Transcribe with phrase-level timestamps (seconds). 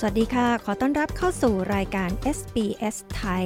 [0.00, 3.44] สวัสดีค่ะ ขอต้อนรับเข้าสู่รายการ SBS ไทย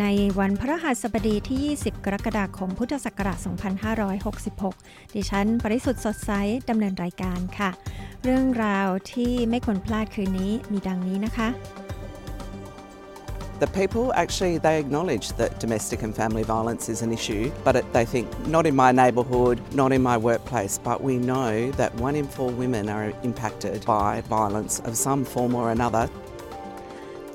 [0.00, 0.06] ใน
[0.38, 3.38] วันพระหัสบดีที่ 20 กรกฎาคม พุทธศักราช
[4.46, 6.30] 2566 ดิฉัน ปริสุทธ์สดใส
[6.70, 7.70] ดำเนินรายการค่ะ
[8.24, 11.48] เรื่องราวที่ไม่ควรพลาดคืนนี้มีดังนี้นะคะ
[13.62, 17.84] The people actually they acknowledge that domestic and family violence is an issue, but it,
[17.92, 20.80] they think not in my neighbourhood, not in my workplace.
[20.82, 25.54] But we know that one in four women are impacted by violence of some form
[25.54, 26.04] or another.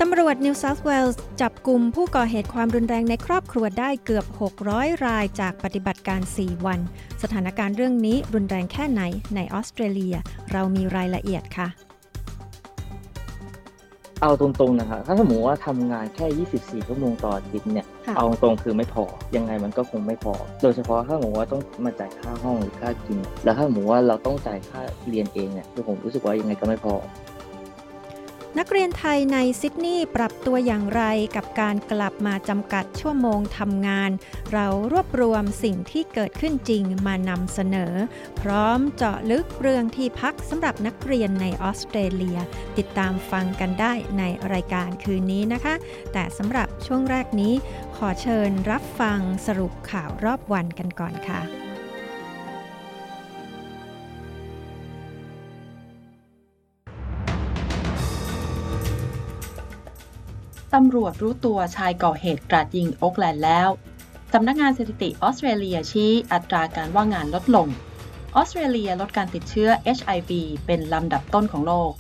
[0.02, 4.26] ตำรวจนิวเซาท์เวลส์จับกลุ่มผู้ก่อเหตุความรุนแรงในครอบครัวได้เกือบ
[4.66, 6.80] 600 รายจากปฏิบัติการ 4 วัน
[7.24, 9.02] สถานการณ์เรื่องนี้รุนแรงแค่ไหน
[9.36, 10.16] ในออสเตรเลีย
[10.52, 11.87] เรามีรายละเอียดค่ะ
[14.22, 19.04] เอาตรงๆนะครับถ้าสมมติว่าทำงานแค่ 24 ชั่วโมงต่ออาทิตย์เนี่ยค่ะเอาตรงๆคือไม่พอ
[19.36, 26.96] ยังไงมันก็คงไม่พอ โดยเฉพาะถ้าสมมติว่าต้องมาจ่ายค่าห้องหรือค่ากิน แล้วถ้าสมมติว่าเราต้องจ่ายค่าเรียนเองเนี่ยคือผมรู้สึกว่ายังไงก็ไม่พอ
[28.60, 31.04] นักเรียนไทยในซิดนีย์ปรับตัวอย่างไร
[31.36, 34.12] กับการกลับมาจำกัดชั่วโมงทำงาน
[34.54, 37.94] เรารวบรวมสิ่งที่เกิดขึ้นจริงมานำเสนอ
[38.42, 42.40] พร้อมเจาะลึกเรื่องที่พักสำหรับนักเรียนในออสเตรเลีย
[42.78, 44.24] ติดตามฟังกันได้ใน
[44.54, 45.74] รายการคืนนี้นะคะ
[46.14, 47.54] แต่สำหรับช่วงแรกนี้
[47.98, 51.67] ขอเชิญรับฟังสรุปข่าวรอบวันกันก่อนค่ะ
[60.82, 63.70] ตำรวจรู้ตัวชายก่อเหตุกราดยิงโอ๊กแลนด์แล้ว
[64.34, 67.68] สำนักงานสถิติออสเตรเลียชี้อัตราการว่างงานลดลง
[68.36, 70.32] ออสเตรเลียลดการติดเชื้อ HIV
[70.66, 71.92] เป็นลำดับต้นของโลก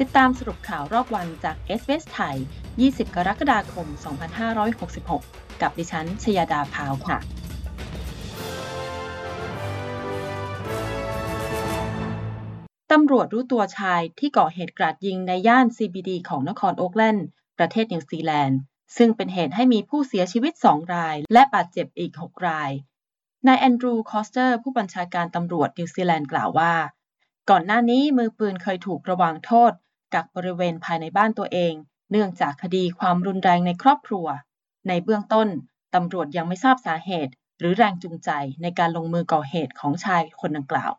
[0.00, 2.36] ติดตามสรุปข่าวรอบวันจาก s อ s ไทย
[2.76, 3.86] 20 กรกฎาคม
[4.74, 7.18] 2566 กับดิฉัน ชยาดาพาวค่ะ
[12.92, 17.26] ตำรวจรู้ตัวชายที่ก่อเหตุกราดยิงในย่าน CBD ของนครโอ๊กแลนด์
[17.58, 18.58] ประเทศนิวซีแลนด์
[18.96, 22.70] ซึ่งเป็นเหตุให้มีผู้เสียชีวิต 2 ราย และบาดเจ็บอีก 6 ราย
[23.46, 26.74] นายแอนดรูว์คอสเตอร์ ผู้บัญชาการตำรวจนิวซีแลนด์กล่าวว่า
[27.50, 29.72] ก่อนหน้านี้มือปืนเคยถูกระวางโทษ
[30.14, 31.74] กักบริเวณภายในบ้านตัวเอง
[32.10, 34.26] เนื่องจากคดีความรุนแรงในครอบครัว
[34.88, 35.48] ในเบื้องต้น
[35.94, 38.30] ตำรวจยังไม่ทราบสาเหตุ หรือแรงจูงใจ
[38.62, 40.92] ในการลงมือก่อเหตุของชายคนดังกล่าว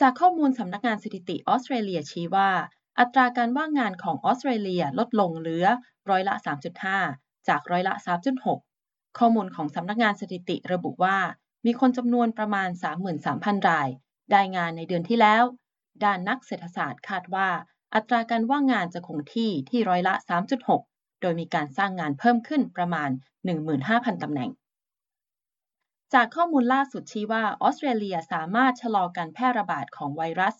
[0.00, 2.50] จากข้อมูลสำนักงานสถิติออสเตรเลียชี้ว่า
[2.98, 5.66] อัตราการว่างงานของออสเตรเลียลดลงเหลือ
[6.10, 6.34] ร้อยละ
[6.90, 7.94] 3.5 จากร้อยละ
[8.56, 11.18] 3.6 ข้อมูลของสำนักงานสถิติระบุว่า
[11.66, 12.68] มีคนจำนวนประมาณ
[13.18, 13.88] 33,000 ราย
[14.30, 15.44] ได้งานในเดือนที่แล้ว
[16.04, 17.48] ด้านนักเศรษฐศาสตร์คาดว่า
[17.94, 20.14] อัตราการว่างงานจะคงที่ที่ร้อยละ
[20.68, 23.10] 3.6 โดยมีการสร้างงานเพิ่มขึ้นประมาณ
[23.66, 24.50] 15,000 ตำแหน่ง
[26.14, 30.56] จากข้อมูลล่าสุดชี้ว่าออสเตรเลียสามารถชะลอการแพร่ระบาดของไวรัส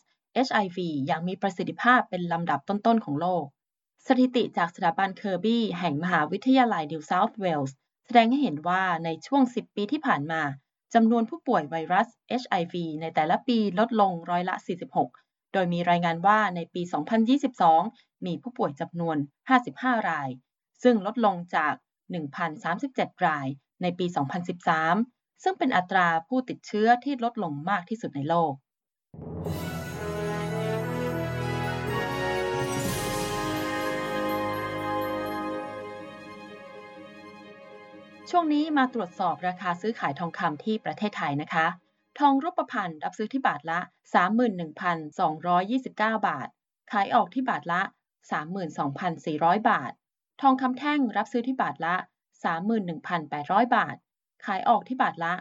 [0.47, 3.45] HIV อย่างมีประสิทธิภาพเป็นลำดับต้น ๆ ของโลก
[4.07, 7.77] สถิติจากสถาบันเคอร์บี้แห่งมหาวิทยาลัยนิวเซาท์เวลส์
[8.07, 10.43] แสดงให้เห็นว่าในช่วง 10 ปีที่ผ่านมา
[10.95, 12.09] จำนวนผู้ป่วยไวรัส
[12.43, 14.55] HIV ในแต่ละปีลดลงร้อยละ
[15.05, 16.83] 46 โดยมีรายงานว่าในปี
[17.53, 19.16] 2022 มีผู้ป่วยจำนวน
[19.63, 20.28] 55 ราย
[20.83, 21.75] ซึ่งลดลงจาก
[22.51, 23.47] 1,037 ราย
[23.83, 24.07] ในปี
[24.75, 28.53] 2013 ซึ่งเป็นอัตราผู้ติดเชื้อที่ลดลงมากที่สุดในโลก
[38.31, 41.67] ช่วงนี้มาตรวจสอบราคาซื้อขายทองคำที่ประเทศไทยนะคะ
[42.19, 43.81] ทองรูปพรรณรับซื้อที่บาทละ
[45.39, 46.49] 31,229 บาท
[46.93, 47.81] ขายออกที่บาทละ
[48.95, 49.93] 32,400 บาท
[50.43, 51.95] ทองคำแท่งรับซื้อที่บาทละ
[52.65, 53.97] 31,800 บาท
[54.45, 55.33] ขายออกที่บาทละ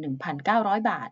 [0.00, 1.10] 31,900 บาท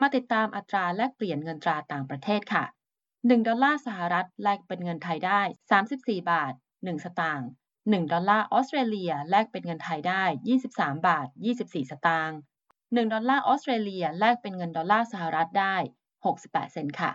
[0.00, 2.64] มาติดตามอัตราแลกเปลี่ยนเงินตราต่างประเทศค่ะ
[3.06, 5.40] 1 ดอลลาร์สหรัฐแลกเป็นเงินไทยได้
[5.84, 7.48] 34 บาท 1 สตางค์
[7.90, 10.22] 1 ดอลลาร์ออสเตรเลียแลกเป็นเงินไทยได้
[10.64, 11.26] 23 บาท
[11.58, 12.38] 24 สตางค์
[12.72, 15.76] 1 ดอลลาร์ออสเตรเลียแลกเป็นเงินดอลลาร์สหรัฐได้
[16.24, 17.12] 68 เซนต์ค่ะ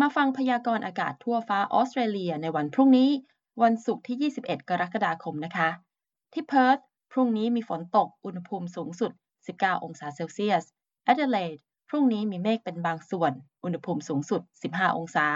[0.00, 3.10] มาฟังพยากรณ์อากาศทั่วฟ้าออสเตรเลียในวันพรุ่งนี้
[3.62, 5.68] วันศุกร์ที่ 21 กรกฎาคมนะคะ
[6.32, 6.78] ที่เพิร์ธ
[7.12, 9.12] พรุ่งนี้มีฝนตกอุณหภูมิสูงสุด
[9.48, 10.64] 19 องศาเซลเซียส
[11.04, 11.56] แอดิเลด
[11.88, 13.32] พรุ่งนี้มีเมฆเป็นบางส่วน
[13.64, 14.42] อุณหภูมิสูงสุด
[14.72, 15.26] 15 องศา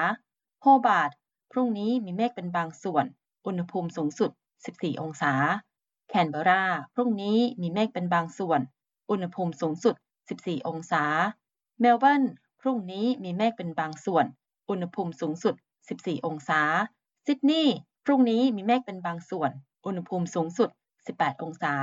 [0.62, 1.10] โฮบาร์ต
[1.52, 3.04] พรุ่งนี้มีเมฆเป็นบางส่วน
[3.46, 4.30] อุณหภูมิสูงสุด
[4.66, 5.32] 14 องศา
[6.08, 6.64] แคนเบรา
[6.94, 8.60] พรุ่งนี้มีเมฆเป็นบางส่วน
[9.10, 9.94] อุณหภูมิสูงสุด
[10.30, 11.04] 14 องศา
[11.80, 12.22] เมลเบิร์น
[12.60, 14.26] พรุ่งนี้มีเมฆเป็นบางส่วน
[14.70, 15.54] อุณหภูมิสูงสุด
[15.90, 16.60] 14 องศา
[17.26, 19.50] ซิดนีย์ พรุ่งนี้มีเมฆเป็นบางส่วน
[19.86, 20.70] อุณหภูมิสูงสุด
[21.06, 21.74] 18 องศา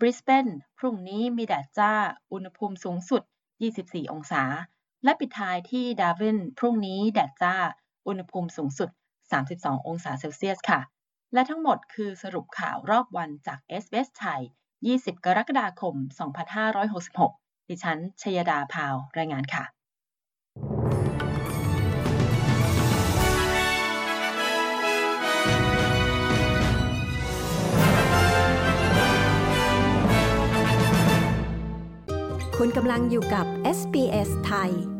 [0.00, 0.46] บริสเบน
[0.78, 1.92] พรุ่งนี้มีแดดจ้า
[2.32, 3.22] อุณหภูมิสูงสุด
[3.66, 4.42] 24 องศา
[5.04, 7.54] และปิดท้ายที่ดาวิน พรุ่งนี้แดดจ้า
[8.06, 8.90] อุณหภูมิสูงสุด
[9.32, 10.80] 32 องศาเซลเซียสค่ะ
[11.34, 14.40] และทั้งหมดคือสรุปข่าวรอบวันจาก s อ s ไทย
[14.82, 15.94] 20 กรกฎาคม
[16.82, 19.64] 2566 ดิฉัน ชยดาพาว รายงานค่ะ
[32.58, 33.46] คุณกำลังอยู่กับ
[33.78, 34.99] SBS ไทย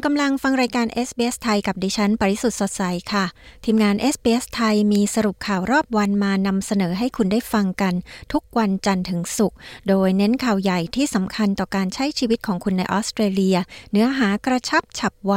[0.00, 2.82] ณกำลังฟังรายการ SBS ไทยกับดิฉัน ปริสุทธ์สดใส
[3.12, 3.24] ค่ะ
[3.64, 7.94] ทีมงาน SBS ไทยมีสรุปข่าวรอบวันมานำเสนอให้คุณได้ฟังกัน
[8.32, 9.56] ทุกวันจันทร์ถึงศุกร์
[9.88, 13.56] โดยเน้นข่าวใหญ่ที่สำคัญต่อการใช้ชีวิตของคุณในออสเตรเลีย
[13.92, 15.34] เนื้อหากระชับฉับไว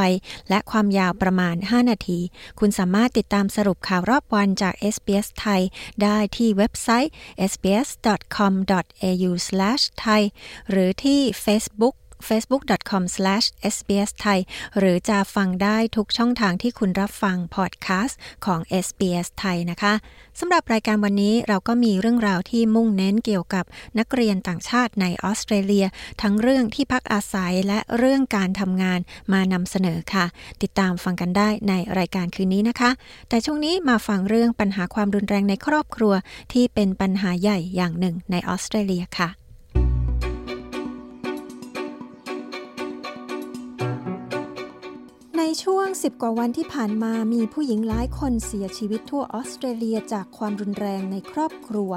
[0.50, 2.19] และความยาวประมาณ 5 นาที
[2.60, 5.62] คุณสามารถติดตามสรุปข่าวรอบวันจาก SBS ไทย
[6.04, 7.12] ได้ที่เว็บไซต์
[7.51, 10.21] sbs.com.au/thai
[10.69, 11.95] หรือที่ Facebook
[12.28, 14.40] facebook.com/sbsthai
[14.78, 19.94] หรือจะฟังได้ทุกช่องทางที่คุณรับฟังพอดแคสต์ของ SBS ไทยนะคะ
[20.40, 23.66] สำหรับรายการวันนี้เราก็มีเรื่องราวที่มุ่งเน้นเกี่ยวกับ
[24.00, 25.86] นักเรียนต่างชาติในออสเตรเลีย
[26.22, 29.00] ทั้งเรื่องที่พักอาศัยและเรื่องการทำงาน
[29.34, 30.25] มานำเสนอค่ะ
[30.62, 32.90] ติดตามฟังกันได้ในรายการคืนนี้นะคะ
[33.30, 36.14] แต่ช่วงนี้มาฟังเรื่องปัญหาความรุนแรงในครอบครัว
[36.54, 39.30] ที่เป็นปัญหาใหญ่อย่างหนึ่งในออสเตรเลียค่ะ
[45.40, 51.92] ในช่วง 10 กว่าวันที่ผ่านมามีผู้หญิงหลายคนเสียชีวิตทั่วออสเตรเลียจากความรุนแรงในครอบครัว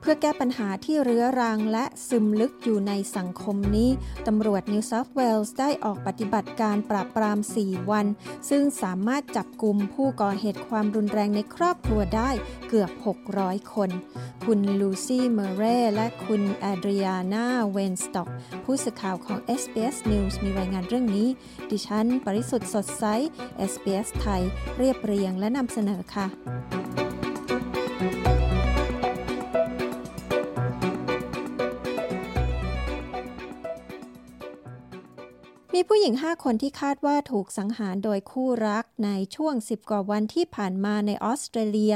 [0.00, 3.90] เพื่อแก้ปัญหาที่เรื้อรังและซึมลึกอยู่ในสังคมนี้
[4.26, 8.06] ตำรวจนิวเซาท์เวลส์ได้ออกปฏิบัติการปราบปราม 4 วัน
[8.50, 12.30] ซึ่งสามารถจับกลุ่มผู้ก่อเหตุความรุนแรงในครอบครัวได้
[12.68, 12.90] เกือบ
[13.32, 13.90] 600 คน
[14.44, 18.28] คุณลูซี่ เมเร่และคุณแอดริอานาเวนสต็อก
[18.64, 21.28] ผู้สื่อข่าวของ SBS News มีรายงานเรื่องนี้
[21.70, 23.04] ดิฉัน ปริสุทธ์สดใส
[23.70, 24.42] SBS ไทย
[24.78, 27.05] เรียบเรียงและนำเสนอค่ะ
[35.78, 41.94] มีผู้หญิง 5 คนที่คาดว่าถูกสังหารโดยคู่รักในช่วง 10 กว่าวันที่ผ่านมาในออสเตรเลีย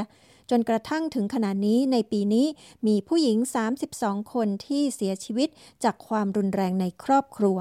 [0.49, 2.47] จนกระทั่งถึงขณะนี้ในปีนี้
[2.87, 3.37] มีผู้หญิง
[3.83, 5.49] 32 คนที่เสียชีวิต
[5.83, 7.57] จากความรุนแรงในครอบครัว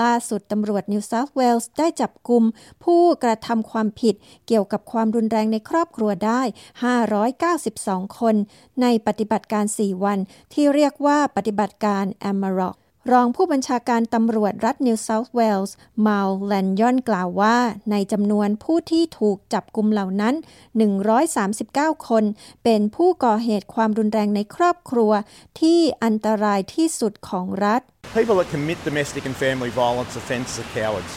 [0.00, 2.44] ล่าสุดตำรวจนิวเซาท์เวลส์ได้จับกลุ่ม
[2.84, 4.14] ผู้กระทำความผิด
[4.46, 6.42] เกี่ยวกับความรุนแรงในครอบครัวได้
[7.30, 8.36] 592 คน
[8.82, 10.18] ในปฏิบัติการ 4 วัน
[10.52, 12.76] ที่เรียกว่าปฏิบัติการแอมมาร็อก
[13.12, 15.76] รองผู้บัญชาการตำรวจรัฐนิวเซาท์เวลส์
[16.06, 17.56] มาลแลนยอนกล่าวว่า
[17.90, 20.34] ในจำนวนผู้ที่ถูกจับกลุ่มเหล่านั้น
[21.20, 22.24] 139 คน
[22.64, 25.12] เป็นผู้ก่อเหตุความรุนแรงในครอบครัว
[25.60, 27.80] ที่อันตรายที่สุดของรัฐ
[28.18, 31.12] People that commit domestic and family violence offences are cowards.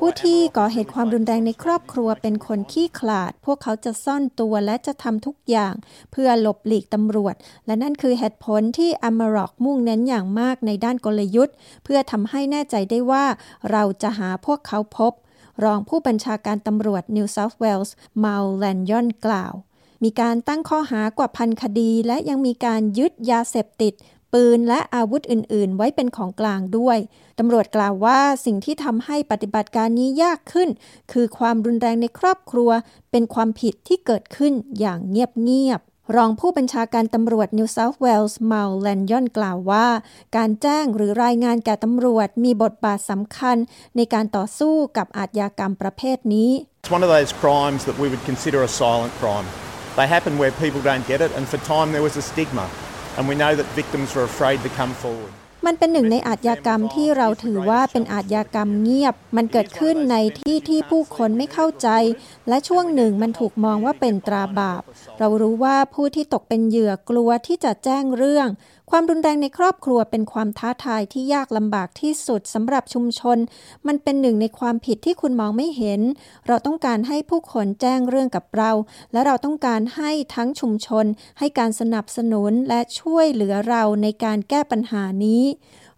[0.00, 5.74] ผู้ที่ก่อเหตุความรุนแรงในครอบครัวเป็นคนขี้ขลาด พวกเขาจะซ่อนตัวและจะทำทุกอย่าง
[6.12, 7.34] เพื่อหลบหลีกตำรวจ
[7.66, 13.24] และนั่นคือเหตุผลที่อเมรอกมุ่งเน้นอย่างมากในด้านกลยุทธ์ เพื่อทำให้แน่ใจได้ว่า
[13.70, 15.12] เราจะหาพวกเขาพบ
[15.64, 17.94] รองผู้บัญชาการตำรวจนิวเซาท์เวลส์
[18.24, 19.54] มาลแลนยอนกล่าว
[20.04, 23.92] มีการตั้งข้อหากว่าพันคดี และยังมีการยึดยาเสพติด
[24.36, 26.98] ปืนและอาวุธอื่น ๆ ไว้เป็นของกลางด้วย
[27.38, 30.68] ตำรวจกล่าวว่าสิ่งที่ทำให้ปฏิบัติการนี้ยากขึ้น
[31.12, 32.70] คือความรุนแรงในครอบครัว
[33.10, 39.86] เป็นความผิดที่เกิดขึ้นอย่างเงียบ ๆรองผู้บัญชาการตำรวจนิวเซาท์เวลส์มาลแลนยอนกล่าวว่า
[40.36, 43.56] การแจ้งหรือรายงานแก่ตำรวจมีบทบาทสำคัญ
[43.96, 46.50] ในการต่อสู้กับอาชญากรรมประเภทนี้
[46.82, 49.46] It's one of those crimes that we would consider a silent crime.
[49.98, 52.66] They happen where people don't get it, and for time there was a stigma,
[53.16, 55.32] and we know that victims were afraid to come forward.
[55.66, 61.88] มันเป็นหนึ่งในอาชญากรรมที่เราถือว่าเป็นอาชญากรรมเงียบ มันเกิดขึ้นในที่ที่ผู้คนไม่เข้าใจ
[62.48, 64.82] และช่วงหนึ่งมันถูกมองว่าเป็นตราบาป
[65.18, 68.48] เรารู้ว่าผู้ที่ตกเป็นเหยื่อกลัวที่จะแจ้งเรื่อง
[68.90, 73.38] ความรุนแรงในครอบครัวเป็นความท้าทายที่ยากลำบากที่สุดสำหรับชุมชน
[73.86, 76.00] มันเป็นหนึ่งในความผิดที่คุณมองไม่เห็น
[76.46, 78.70] เราต้องการให้ผู้คนแจ้งเรื่องกับเรา
[79.12, 81.04] และเราต้องการให้ทั้งชุมชน
[81.38, 85.42] ให้การสนับสนุนและช่วยเหลือเราในการแก้ปัญหานี้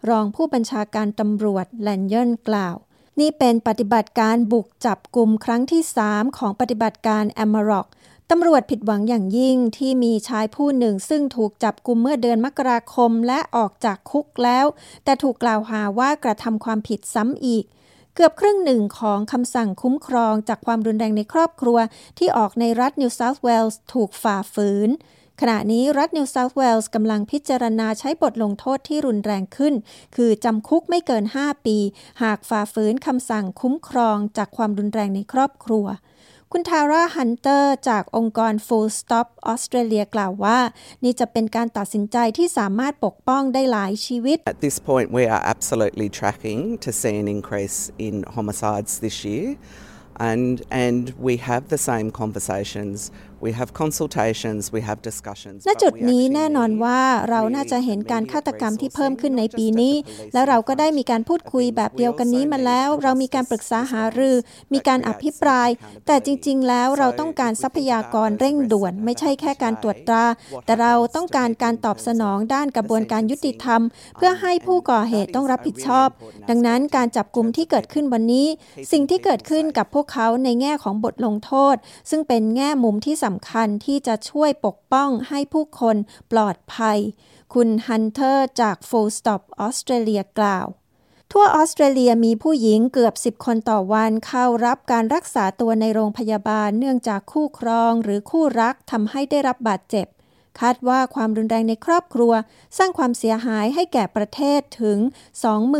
[0.09, 2.75] รองผู้บัญชาการตำรวจแลนเยอนกล่าว
[3.19, 7.87] นี่เป็นปฏิบัติการบุกจับกลุ่มครั้งที่ 3 ของปฏิบัติการแอมมาร็อก
[8.33, 14.65] ตำรวจผิดหวังอย่างยิ่งที่มีชายผู้หนึ่ง ซึ่งถูกจับกุมเมื่อเดือนมกราคมและออกจากคุกแล้ว
[15.03, 17.65] แต่ถูกกล่าวหาว่ากระทำความผิดซ้ำอีก
[18.15, 21.77] เกือบครึ่งหนึ่งของคำสั่งคุ้มครองจากความรุนแรงในครอบครัว
[22.17, 24.89] ที่ออกในรัฐนิวเซาท์เวลส์ถูกฝ่าฝืน
[25.41, 29.73] ขณะนี้รัฐนิวเซาท์เวลส์กำลังพิจารณาใช้บทลงโทษที่รุนแรงขึ้น
[30.15, 31.77] คือจำคุกไม่เกิน 5 ปี
[32.23, 35.87] หากฝ่าฝืนคำสั่งคุ้มครองจากความรุนแรงในครอบครัว
[36.53, 40.59] คุณทาร่าฮันเตอร์จากองค์กร Full Stop ออสเตรเลียกล่าวว่า
[41.03, 47.77] นี่จะเป็นการตัดสินใจที่สามารถปกป้องได้หลายชีวิต At this point, we are absolutely tracking to see an increase
[48.07, 49.47] in homicides this year.
[50.31, 52.97] And, and we have the same conversations,
[53.41, 55.59] we have consultations, we have discussions.
[55.67, 59.95] ณ but จุด we นี้ actually แน่นอน need ว่าเราน่าจะเห็นการฆาตกรรมที่เพิ่มขึ้นในปีนี้
[60.33, 64.35] และเราก็ได้มีการพูดคุยแบบเดียวกันนี้มาแล้ว เรามีการปรึกษาหารือ
[64.73, 65.69] มีการอภิปราย
[66.07, 70.25] แต่จริง ๆ แล้วเราต้องการทรัพยากรเร่งด่วน ไม่ใช่แค่การตรวจตรา
[70.65, 73.81] แต่เราต้องการการตอบสนองด้านกระบวนการยุติธรรม
[74.17, 76.07] เพื่อให้ผู้ก่อเหตุต้องรับผิดชอบ
[76.49, 78.47] ดังนั้นการจับกลุ่มที่เกิดขึ้นวันนี้
[78.91, 81.75] สิ่งที่เกิดขึ้นกับพวกเขาในแง่ของบทลงโทษ
[82.09, 85.95] ซึ่งเป็นแง่มุมที่สำคัญที่จะช่วยปกป้องให้ผู้คน
[86.31, 86.97] ปลอดภัย
[87.53, 90.67] คุณฮันเตอร์จาก Full Stop ออสเตรเลียกล่าว
[91.31, 100.07] ทั่วออสเตรเลียมีผู้หญิงเกือบ 10 คนต่อวันเข้ารับการรักษาตัวในโรงพยาบาลเนื่องจากคู่ครองหรือคู่รักทำให้ได้รับบาดเจ็บ
[100.61, 102.33] คาดว่าความรุนแรงในครอบครัว
[102.77, 104.97] สร้างความเสียหายให้แก่ประเทศถึง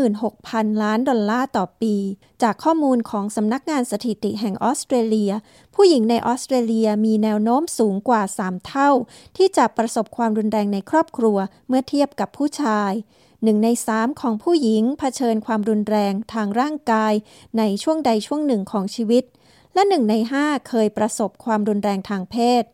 [0.00, 1.96] 26,000 ล้านดอลลาร์ต่อปี
[2.42, 5.32] จากข้อมูลของสำนักงานสถิติแห่งออสเตรเลีย
[5.74, 8.90] ผู้หญิงในออสเตรเลียมีแนวโน้มสูงกว่า 3 เท่า
[9.36, 12.92] ที่จะประสบความรุนแรงในครอบครัวเมื่อเทียบกับผู้ชาย
[13.44, 17.12] หนึ่งในสามของผู้หญิงเผชิญความรุนแรงทางร่างกาย
[17.58, 19.24] ในช่วงใดช่วงหนึ่งของชีวิต
[19.74, 22.64] และหนึ่งในห้าเคยประสบความรุนแรงทางเพศ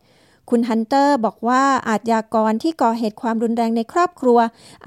[0.50, 4.38] คุณฮันเตอร์บอกว่าอาจยากรที่ก่อเหตุความรุนแรงในครอบครัว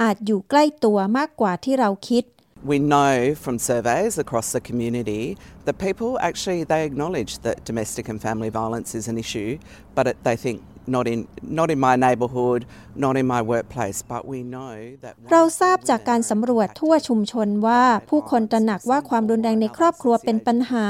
[0.02, 2.24] อาจอยู่ใกล้ตัวมากกว่าที่เราคิด
[2.72, 5.24] We know from surveys across the community
[5.66, 9.52] that people actually they acknowledge that domestic and family violence is an issue,
[9.96, 10.58] but it, they think
[10.96, 11.20] not in
[11.60, 12.62] not in my neighborhood
[13.06, 14.02] not in my workplace.
[14.02, 20.88] But we know that เราทราบจากการสำรวจทั่วชุมชนว่าผู้คนตระหนักว่าความรุนแรงในครอบครัวเป็นปัญหา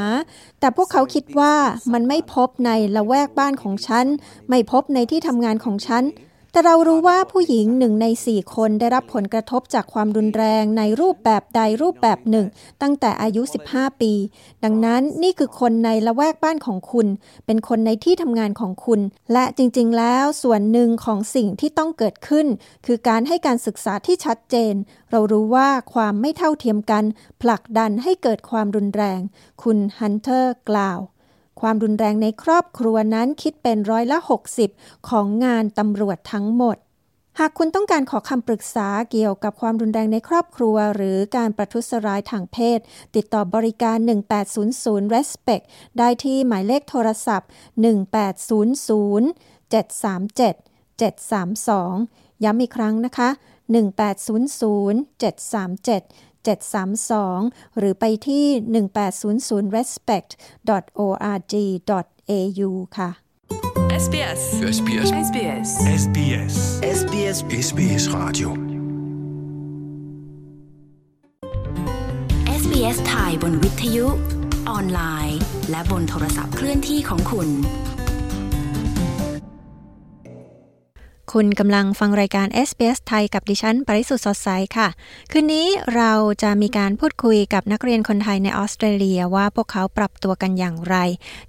[0.59, 1.53] แต่พวกเขาคิดว่า
[1.93, 4.05] มันไม่พบในละแวกบ้านของฉัน
[4.49, 6.03] ไม่พบในที่ทำงานของฉัน
[6.51, 12.47] แต่เรารู้ว่าผู้หญิงหนึ่งในสี่คนได้รับผลกระทบจากความรุนแรงในรูปแบบใดรูปแบบหนึ่ง
[12.81, 13.41] ตั้งแต่อายุ
[13.71, 14.13] 15 ปี
[14.63, 17.07] ดังนั้นนี่คือคนในละแวกบ้านของคุณ
[17.45, 18.99] เป็นคนในที่ทำงานของคุณ
[19.33, 22.47] และจริงๆ แล้วส่วนหนึ่งของสิ่งที่ต้องเกิดขึ้น
[22.85, 24.73] คือการให้การศึกษาที่ชัดเจน
[25.11, 27.03] เรารู้ว่าความไม่เท่าเทียมกัน
[27.41, 29.19] ผลักดันให้เกิดความรุนแรง
[29.63, 30.99] คุณฮันเตอร์กล่าว
[31.61, 34.17] ความรุนแรงในครอบครัวนั้นคิดเป็นร้อยละ
[34.63, 36.77] 60 ของงานตำรวจทั้งหมด
[37.39, 42.79] หากคุณต้องการขอคำปรึกษาเกี่ยวกับความรุนแรงในครอบครัว หรือการประทุษร้ายทางเพศ
[43.15, 43.97] ติดต่อบริการ
[44.55, 45.63] 1800 Respect
[45.97, 47.49] ได้ที่หมายเลขโทรศัพท์
[47.83, 49.23] 1800
[49.73, 50.55] 737
[50.99, 53.29] 732 ย้ำอีกครั้งนะคะ
[53.89, 58.45] 1800 737 732 หรือไปที่
[59.09, 63.09] 1800 respect.org.au ค่ะ
[64.03, 64.41] SBS
[64.75, 65.69] SBS SBS
[66.03, 66.55] SBS
[66.99, 68.49] SBS SBS Radio
[72.61, 74.07] SBS ไทยบนวิทยุ
[74.69, 77.49] ออนไลน์ และบนโทรศัพท์เคลื่อนที่ของคุณ
[81.35, 84.87] คุณกำลังฟังรายการ SBS ไทยกับดิฉัน ปริสุทธ์สดใสค่ะ
[85.31, 86.11] คืนนี้เรา
[86.43, 90.95] จะมีการพูดคุยกับนักเรียนคนไทยในออสเตรเลียว่าพวกเขาปรับตัวกันอย่างไร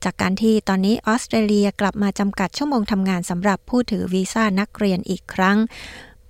[0.05, 5.59] จากการที่ตอนนี้ออสเตรเลียกลับมาจำกัดชั่วโมงทำงานสำหรับผู้ถือวีซ่านักเรียนอีกครั้ง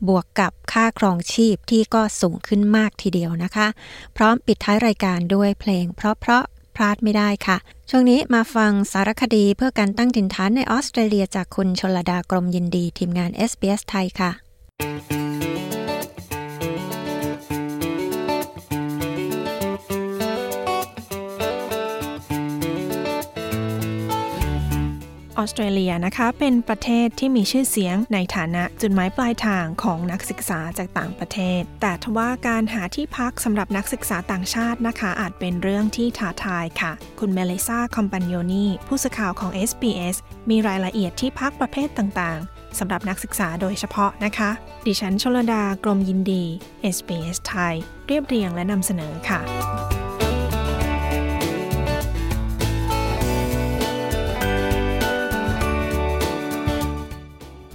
[0.08, 3.66] บวกกับค่าครองชีพที่ก็สูงขึ้นมากทีเดียวนะคะ
[4.16, 7.56] พร้อมปิดท้ายรายการด้วยเพลง เพราะเพลาดไม่ได้ค่ะ
[7.90, 14.30] ช่วงนี้มาฟังสารคดีเพื่อการตั้งถิ่นฐานในออสเตรเลียจากคุณชลดากรมยินดีทีมงาน SBS ไทยค่ะ
[25.40, 40.16] ออสเตรเลียนะคะ เป็นประเทศที่มีชื่อเสียงในฐานะจุดหมายปลายทางของนักศึกษาจากต่างประเทศ แต่ทว่าการหาที่พักสำหรับนักศึกษาต่างชาตินะคะ อาจเป็นเรื่องที่ท้าทายค่ะ คุณเมลิซาคอมปานโยนีผู้สื่อข่าวของ SBS
[40.50, 44.50] มีรายละเอียดที่พักประเภทต่างๆสำหรับนักศึกษาโดยเฉพาะนะคะ
[44.86, 46.44] ดิฉันชลดากรมยินดี
[46.96, 47.74] SBS ไทย
[48.06, 49.99] เรียบเรียงและนำเสนอค่ะ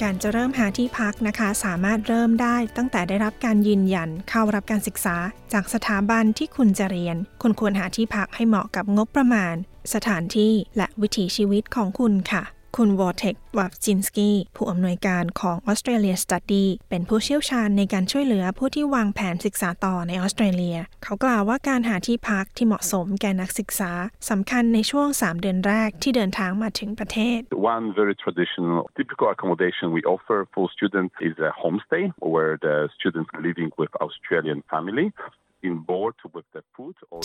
[0.02, 5.16] การจะเริ่มหาที่พักนะคะ สามารถเริ่มได้ตั้งแต่ได้รับการยืนยันเข้ารับการศึกษา
[5.54, 9.56] จากสถาบันที่คุณจะเรียน คุณควรหาที่พักให้เหมาะกับงบประมาณ
[9.94, 12.44] สถานที่และวิถีชีวิตของคุณค่ะ
[12.82, 23.92] คุณวอเทควัฟจินสกี้ผู้อำนวยการของ Australia Study เป็นผู้เชี่ยวชาญในการช่วยเหลือผู้ที่วางแผนศึกษาต่อในออสเตรเลีย เขากล่าวว่าการหาที่พักที่เหมาะสมแก่นักศึกษา
[24.30, 27.40] สำคัญในช่วง 3 เดือนแรกที่เดินทางมาถึงประเทศ
[27.76, 33.32] One very traditional, typical accommodation we offer for students is a homestay where the students
[33.48, 35.08] living with Australian family.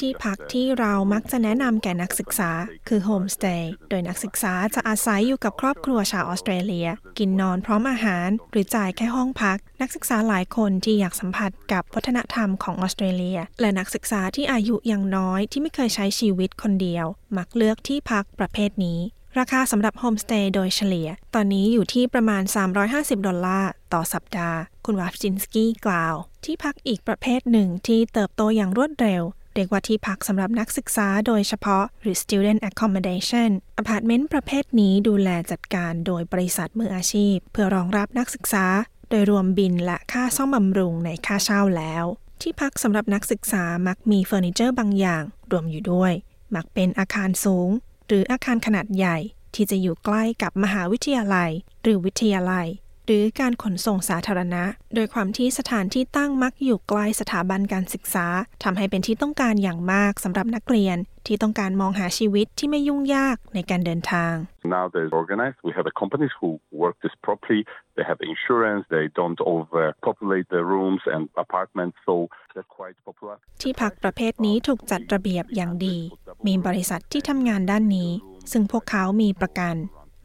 [0.00, 2.50] ที่พักที่เรามักจะแนะนำแก่นักศึกษา
[2.88, 19.00] คือโฮมสเตย์โดยนักศึกษาจะอาศัยอยู่กับครอบครัวชาวออสเตรเลีย กินนอนพร้อมอาหาร หรือจ่ายแค่ห้องพัก นักศึกษาหลายคนที่อยากสัมผัสกับวัฒนธรรมของออสเตรเลีย และนักศึกษาที่อายุยังน้อยที่ไม่เคยใช้ชีวิตคนเดียว มักเลือกที่พักประเภทนี้
[19.38, 22.42] ราคาสำหรับโฮมสเตย์โดยเฉลี่ย ตอนนี้อยู่ที่ประมาณ
[22.84, 29.22] 350 ดอลลาร์ต่อสัปดาห์ คุณวาฟจินสกี้กล่าว ที่พักอีกประเภทหนึ่งที่เติบโตอย่างรวดเร็ว
[29.54, 38.66] เรียกว่าที่พักสำหรับนักศึกษาโดยเฉพาะหรือ student accommodation อพาร์ตเมนต์ประเภทนี้ดูแลจัดการโดยบริษัทมืออาชีพ เพื่อรองรับนักศึกษา
[39.10, 42.04] โดยรวมบิลและค่าซ่อมบำรุงในค่าเช่าแล้ว
[42.42, 46.12] ที่พักสำหรับนักศึกษามักมีเฟอร์นิเจอร์บางอย่าง รวมอยู่ด้วย
[46.54, 47.68] มักเป็นอาคารสูง
[48.06, 49.16] หรืออาคารขนาดใหญ่
[49.54, 51.50] ที่จะอยู่ใกล้กับมหาวิทยาลัย
[51.82, 52.66] หรือวิทยาลัย
[53.06, 58.26] หรือการขนส่งสาธารณะ โดยความที่สถานที่ตั้งมักอยู่ใกล้สถาบันการศึกษา
[58.64, 64.34] ทำให้เป็นที่ต้องการอย่างมากสำหรับนักเรียน ที่ต้องการมองหาชีวิตที่ไม่ยุ่งยากในการเดินทาง
[64.76, 65.58] Now they're organized.
[65.68, 66.50] We have a companies who
[66.82, 67.60] work this properly.
[67.96, 68.82] They have insurance.
[68.96, 72.14] They don't overpopulate the rooms and apartments, so
[72.52, 73.36] they're quite popular.
[73.62, 75.98] ที่พักประเภทนี้ถูกจัดระเบียบอย่างดี
[76.46, 78.10] มีบริษัทที่ทำงานด้านนี้
[78.52, 79.74] ซึ่งพวกเขามีประกัน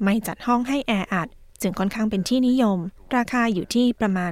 [0.03, 1.29] ไม่จัดห้องให้แออัด
[1.61, 2.79] จึงค่อนข้างเป็นที่นิยม
[3.15, 4.31] ราคาอยู่ที่ประมาณ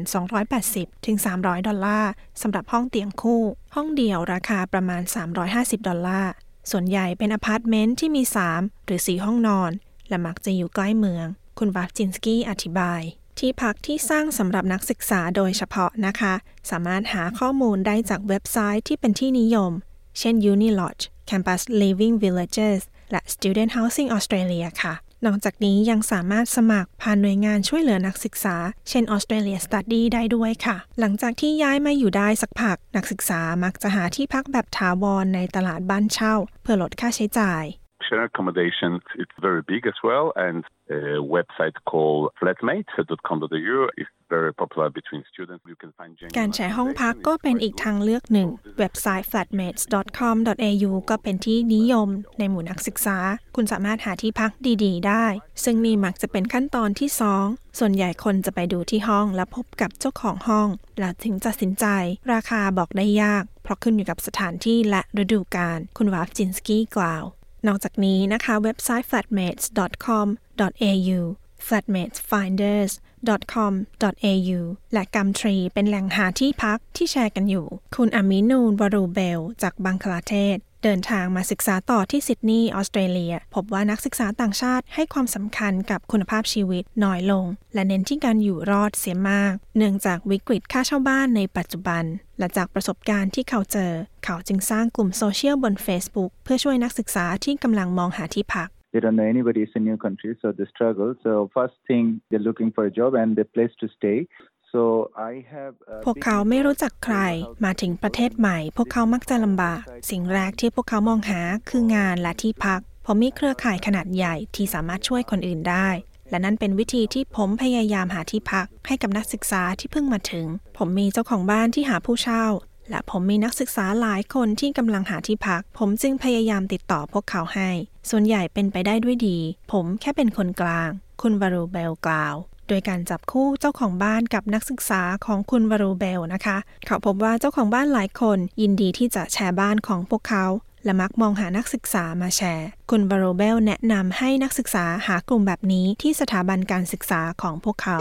[0.54, 3.44] 280 ถึง 300 ดอลลาร์สำหรับห้องเตียงคู่
[3.76, 5.02] ห้องเดียวราคาประมาณ
[5.46, 6.32] 350 ดอลลาร์
[6.72, 8.24] ส่วนใหญ่เป็นอพาร์ตเมนต์ที่มี
[8.56, 9.72] 3 หรือ 4 ห้องนอน
[10.10, 11.26] และมักจะอยู่ใกล้เมือง
[11.60, 13.02] คุณวาฟจินสกี้อธิบาย
[13.40, 16.34] ที่พักที่สร้างสำหรับนักศึกษาโดยเฉพาะนะคะ
[16.70, 19.72] สามารถหาข้อมูลได้จากเว็บไซต์ที่เป็นที่นิยม
[20.20, 22.80] เช่น Unilodge Campus Living Villages
[23.12, 24.94] และ Student Housing Australia ค่ะ
[25.26, 28.56] นอกจากนี้ยังสามารถสมัครผ่านหน่วยงานช่วยเหลือนักศึกษา
[28.90, 37.64] เช่น Australia Study ได้ด้วยค่ะ หลังจากที่ย้ายมาอยู่ได้สักพัก นักศึกษามักจะหาที่พักแบบถาวรในตลาดบ้านเช่า เพื่อลดค่าใช้จ่าย
[38.10, 41.02] Share accommodation, it's very big as well, and a
[41.38, 45.64] website called flatmate.com.au is very popular between students.
[45.72, 53.18] You can find การแชร์ห้องพักก็เป็นอีกทางเลือกหนึ่ง เว็บไซต์ flatmates.com.au ก็เป็นที่นิยมในหมู่นักศึกษา
[53.56, 54.52] คุณสามารถหาที่พัก
[54.84, 55.26] ดี ๆ ได้
[55.64, 57.10] ซึ่งนี่มักจะเป็นขั้นตอนที่
[57.44, 60.68] 2 ส่วนใหญ่คนจะไปดูที่ห้องและพบกับเจ้าของห้อง
[61.00, 61.86] แล้วถึงตัดสินใจ
[62.34, 67.26] ราคาบอกได้ยาก เพราะขึ้นอยู่กับสถานที่และฤดูกาลคุณวาฟจินสกี้กล่าว
[67.68, 71.20] นอกจากนี้นะคะเว็บไซต์ flatmates.com.au
[71.68, 74.60] flatmatesfinders.com.au
[74.94, 92.04] และ Gumtree เป็นแหล่งหาที่พักที่แชร์กันอยู่ คุณอามินูนวารูเบล จากบังคลาเทศ เดินทางมาศึกษาต่อที่ซิดนีย์ออสเตรเลีย พบว่านักศึกษาต่างชาติให้ความสำคัญกับคุณภาพชีวิตน้อยลง และเน้นที่การอยู่รอดเสียมาก เนื่องจากวิกฤตค่าเช่าบ้านในปัจจุบัน
[92.40, 93.92] และจากประสบการณ์ที่เขาเจอ
[94.24, 99.64] เขาจึงสร้างกลุ่มโซเชียลบน Facebook เพื่อช่วยนักศึกษาที่กำลังมองหาที่พัก they don't know anybody.
[99.64, 101.16] It's a new country, so they struggle.
[101.24, 104.28] So first thing, they're looking for a job and a place to stay.
[104.74, 104.84] So
[105.32, 105.74] I have.
[106.06, 107.18] พวกเขาไม่รู้จักใคร
[107.66, 115.88] มาถึงประเทศใหม่ พวกเขามักจะลำบาก สิ่งแรกที่พวกเขามองหาคืองานและที่พัก ผมมีเครือข่ายขนาดใหญ่ที่สามารถช่วยคนอื่นได้
[116.30, 122.46] และนั่นเป็นวิธีที่ผมพยายามหาที่พัก ให้กับนักศึกษาที่เพิ่งมาถึง ผมมีเจ้าของบ้านที่หาผู้เช่า
[122.90, 127.70] และผมมีนักศึกษาหลายคนที่กำลังหาที่พัก ผมจึงพยายามติดต่อพวกเขาให้
[128.10, 129.38] ส่วนใหญ่เป็นไปได้ด้วยดี
[129.72, 130.90] ผมแค่เป็นคนกลาง
[131.22, 132.36] คุณวารูเบลกล่าว
[132.68, 140.46] โดยการจับคู่เจ้าของบ้านกับนักศึกษาของคุณวารูเบลนะคะ เขาพบว่าเจ้าของบ้านหลายคน ยินดีที่จะแชร์บ้านของพวกเขา
[140.86, 147.98] และมักมองหานักศึกษามาแชร์ คุณวารูเบลแนะนำให้นักศึกษาหากลุ่มแบบนี้ที่สถาบันการศึกษาของพวกเขา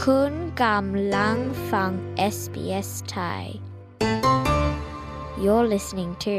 [0.00, 1.36] คุณกำลัง
[1.70, 1.90] ฟัง
[2.34, 3.42] SBS Thai
[5.42, 6.36] You're listening to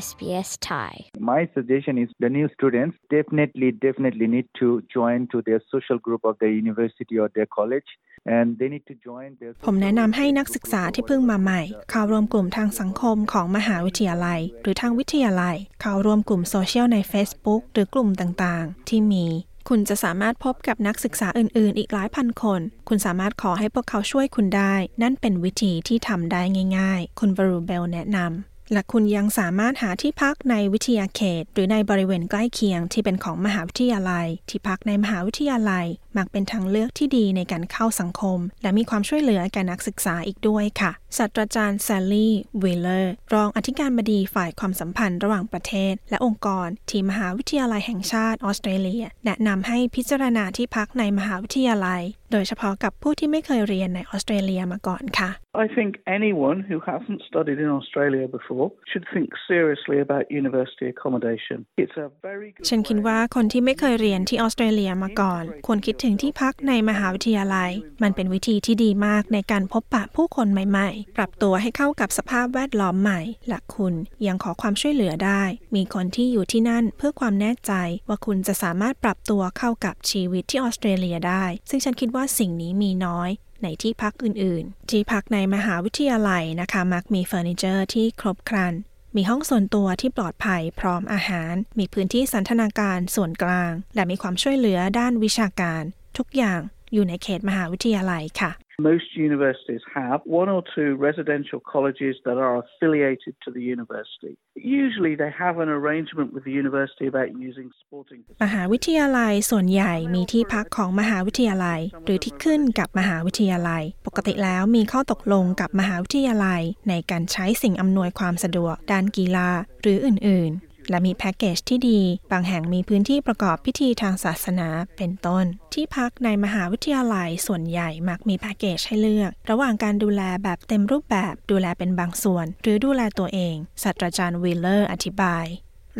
[0.00, 0.92] SBS Thai.
[1.32, 6.22] My suggestion is the new students definitely, definitely need to join to their social group
[6.30, 7.88] of their university or their college.
[8.36, 19.26] And they need to join their ผมแนะนำให้นักศึกษาที่เพิ่งมาใหม่ เข้าร่วมกลุ่มทางสังคมของมหาวิทยาลัย หรือทางวิทยาลัย เข้าร่วมกลุ่มโซเชียลใน Facebook หรือกลุ่มต่างๆ ที่มี
[19.68, 26.42] คุณจะสามารถพบกับนักศึกษาอื่น ๆ อีกหลายพันคน คุณสามารถขอให้พวกเขาช่วยคุณได้ นั่นเป็นวิธีที่ทำได้
[26.78, 55.30] ง่าย ๆ คุณบรูเบลแนะนำ และคุณยังสามารถหาที่พักในวิทยาเขต หรือในบริเวณใกล้เคียงที่เป็นของมหาวิทยาลัย ที่พักในมหาวิทยาลัย มักเป็นทางเลือกที่ดีในการเข้าสังคม และมีความช่วยเหลือแก่นักศึกษาอีกด้วยค่ะ ศาสตราจารย์แซลลี่วีลเลอร์รองอธิการบดีฝ่ายความสัมพันธ์ระหว่างประเทศ และองค์กร ที่มหาวิทยาลัยแห่งชาติออสเตรเลีย แนะนำให้พิจารณาที่พักในมหาวิทยาลัย โดยเฉพาะกับผู้ที่ไม่เคยเรียนในออสเตรเลียมาก่อนค่ะ
[55.64, 61.58] I think anyone who hasn't studied in Australia before should think seriously about university accommodation.
[61.82, 67.70] It's a very good ฉันคิดว่าคนที่ไม่เคยเรียนที่ออสเตรเลียมาก่อน ควรคิดถึงที่พักในมหาวิทยาลัย
[68.02, 73.94] มันเป็นวิธีที่ดีมากในการพบปะผู้คนใหม่ๆ ปรับตัวให้เข้ากับสภาพแวดล้อมใหม่และคุณ
[74.26, 75.42] ยังขอความช่วยเหลือได้
[75.76, 77.72] มีคนที่อยู่ที่นั่นเพื่อความแน่ใจ
[78.08, 83.30] ว่าคุณจะสามารถปรับตัวเข้ากับชีวิตที่ออสเตรเลียได้ ซึ่งฉันคิดว่าสิ่งนี้มีน้อย
[83.62, 88.74] ในที่พักอื่นๆ ที่พักในมหาวิทยาลัยนะคะ มักมีเฟอร์นิเจอร์ที่ครบครัน
[89.16, 95.82] มีห้องส่วนตัวที่ปลอดภัยพร้อมอาหาร มีพื้นที่สันทนาการส่วนกลาง และมีความช่วยเหลือด้านวิชาการ
[96.18, 96.60] ทุกอย่าง
[96.92, 98.50] อยู่ในเขตมหาวิทยาลัยค่ะ
[98.90, 104.34] Most universities have one or two residential colleges that are affiliated to the university.
[104.56, 118.74] Usually they have an arrangement with the university about using sporting มหาวิทยาลัยส่วนใหญ่มีที่พักของมหาวิทยาลัย หรือที่ขึ้นกับมหาวิทยาลัย ปกติแล้วมีข้อตกลงกับมหาวิทยาลัย ในการใช้สิ่งอำนวยความสะดวก
[118.92, 119.48] ด้านกีฬา
[119.82, 122.00] หรืออื่นๆ และมีแพ็กเกจที่ดี
[122.32, 135.46] บางแห่งมีพื้นที่ประกอบพิธีทางศาสนาเป็นต้น ที่พักในมหาวิทยาลัยส่วนใหญ่มักมีแพ็กเกจให้เลือก ระหว่างการดูแลแบบเต็มรูปแบบ ดูแลเป็นบางส่วน หรือดูแลตัวเองศาสตราจารย์วีลเลอร์อธิบาย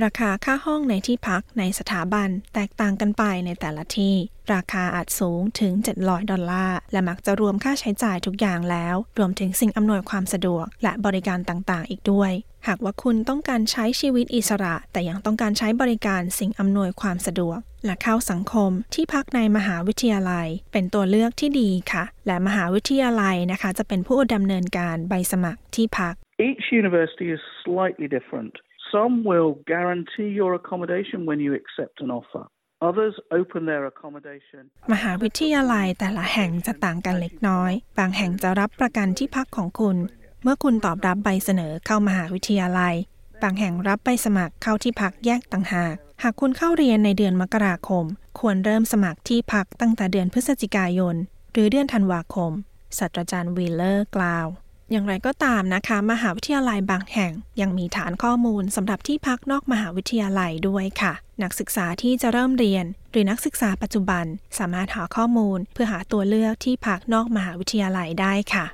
[0.04, 4.14] ราคาค่าห้องในที่พักในสถาบันแตกต่างกันไปในแต่ละที่
[4.54, 12.32] ราคาอาจสูงถึง 700 ดอลลาร์ และมักจะรวมค่าใช้จ่ายทุกอย่างแล้ว รวมถึงสิ่งอำนวยความสะดวก และบริการต่างๆ อีกด้วย
[12.68, 26.14] หากว่าคุณต้องการใช้ชีวิตอิสระ แต่ยังต้องการใช้บริการสิ่งอำนวยความสะดวก และเข้าสังคมที่พักในมหาวิทยาลัย เป็นตัวเลือกที่ดีค่ะ และมหาวิทยาลัยนะคะ จะเป็นผู้ดำเนินการใบสมัครที่พัก
[26.48, 28.54] Each university is slightly different.
[28.92, 32.44] Some will guarantee your accommodation when you accept an offer.
[32.88, 34.62] Others open their accommodation.
[34.92, 39.96] มหาวิทยาลัยแต่ละแห่งจะต่างกันเล็กน้อย บางแห่งจะรับประกันที่พักของคุณ
[40.42, 42.94] เมื่อคุณตอบรับใบเสนอเข้ามหาวิทยาลัย
[43.42, 48.04] บางแห่งรับไปสมัครเข้าที่พักแยกต่างหาก หากคุณเข้าเรียนในเดือนมกราคม
[48.40, 51.16] ควรเริ่มสมัครที่พักตั้งแต่เดือนพฤศจิกายน
[51.52, 52.52] หรือเดือนธันวาคม
[52.98, 54.46] ศาสตราจารย์วีเลอร์กล่าว
[54.92, 64.24] อย่างไรก็ตามนะคะ มหาวิทยาลัยบางแห่ง ยังมีฐานข้อมูลสำหรับที่พักนอกมหาวิทยาลัยด้วยค่ะ นักศึกษาที่จะเริ่มเรียน หรือนักศึกษาปัจจุบัน
[64.58, 68.64] สามารถหาข้อมูล เพื่อหาตัวเลือกที่พักนอกมหาวิทยาลัยได้ค่ะ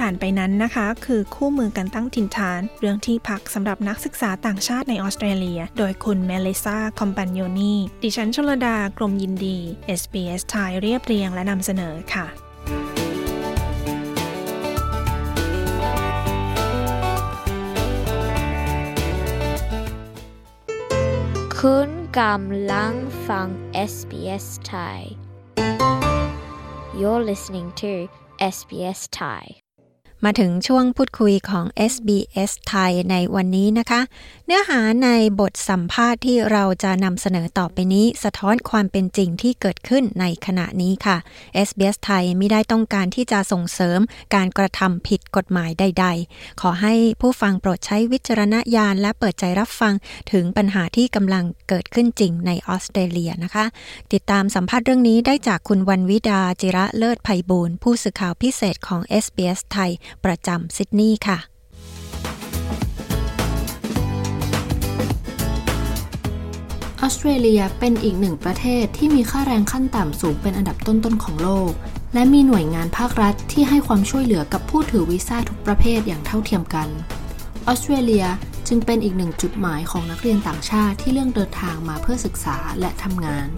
[0.00, 9.58] ผ่านไปนั้นนะคะ คือคู่มือการตั้งถิ่นฐาน เรื่องที่พักสำหรับนักศึกษาต่างชาติในออสเตรเลีย โดยคุณเมลิซาคอมปันโยนีดิฉันชลดากรมยินดี
[10.00, 12.26] SBS ไทยเรียบเรียงและนำเสนอค่ะ
[21.60, 22.94] คุณกำลัง
[23.28, 23.48] ฟัง
[23.92, 25.00] SBS Thai
[26.98, 27.92] You're listening to
[28.56, 29.59] SBS Thai
[30.24, 34.00] มาถึงช่วงพูดคุยของ SBS ไทยในวันนี้นะคะ
[34.46, 35.08] เนื้อหาใน
[35.40, 41.16] บทสัมภาษณ์ที่เราจะนำเสนอต่อไปนี้ สะท้อนความเป็นจริงที่เกิดขึ้นในขณะนี้ค่ะ
[41.68, 44.00] SBS ไทยไม่ได้ต้องการที่จะส่งเสริม
[44.34, 49.94] การกระทำผิดกฎหมายใด ๆ ขอให้ผู้ฟังโปรดใช้วิจารณญาณและเปิดใจรับฟัง
[50.32, 53.64] ถึงปัญหาที่กำลังเกิดขึ้นจริงในออสเตรเลียนะคะ
[54.12, 59.92] ติดตามสัมภาษณ์เรื่องนี้ได้จากคุณวันวิดาจิระเลิศไพบูลผู้สื่อข่าวพิเศษของ SBS ไทย
[60.24, 61.38] ประจำซิดนีย์ค่ะ
[67.02, 71.72] ออสเตรเลียเป็นอีกหนึ่งประเทศที่มีค่าแรงขั้นต่ำสูงเป็นอันดับต้นๆของโลก
[72.14, 76.88] และมีหน่วยงานภาครัฐที่ให้ความช่วยเหลือกับผู้ถือวีซ่าทุกประเภทอย่างเท่าเทียมกัน
[77.66, 78.26] ออสเตรเลีย
[78.68, 83.48] จึงเป็นอีกหนึ่งจุดหมายของนักเรียนต่างชาติที่เลือกเดินทางมาเพื่อศึกษาและทำงาน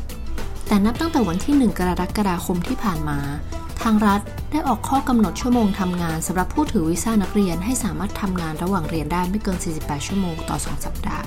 [0.67, 3.19] แต่นับตั้งแต่วันที่ 1 กรกฎาคมที่ผ่านมา
[3.83, 11.25] ทางรัฐได้ออกข้อกำหนดชั่วโมงทำงานสำหรับผู้ถือวีซ่านักเรียนให้สามารถทำงานระหว่างเรียนได้ไม่เกิน 48 ชั่วโมงต่อ 2 สัปดาห์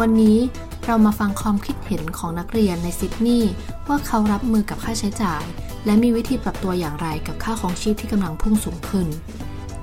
[0.00, 0.38] วันนี้
[0.86, 3.52] เรามาฟังความคิดเห็นของนักเรียนในซิดนีย์
[3.88, 5.44] ว่าเขารับมือกับค่าใช้จ่าย
[5.84, 9.06] และมีวิธีปรับตัวอย่างไรกับค่าของชีพที่กำลังพุ่งสูงขึ้น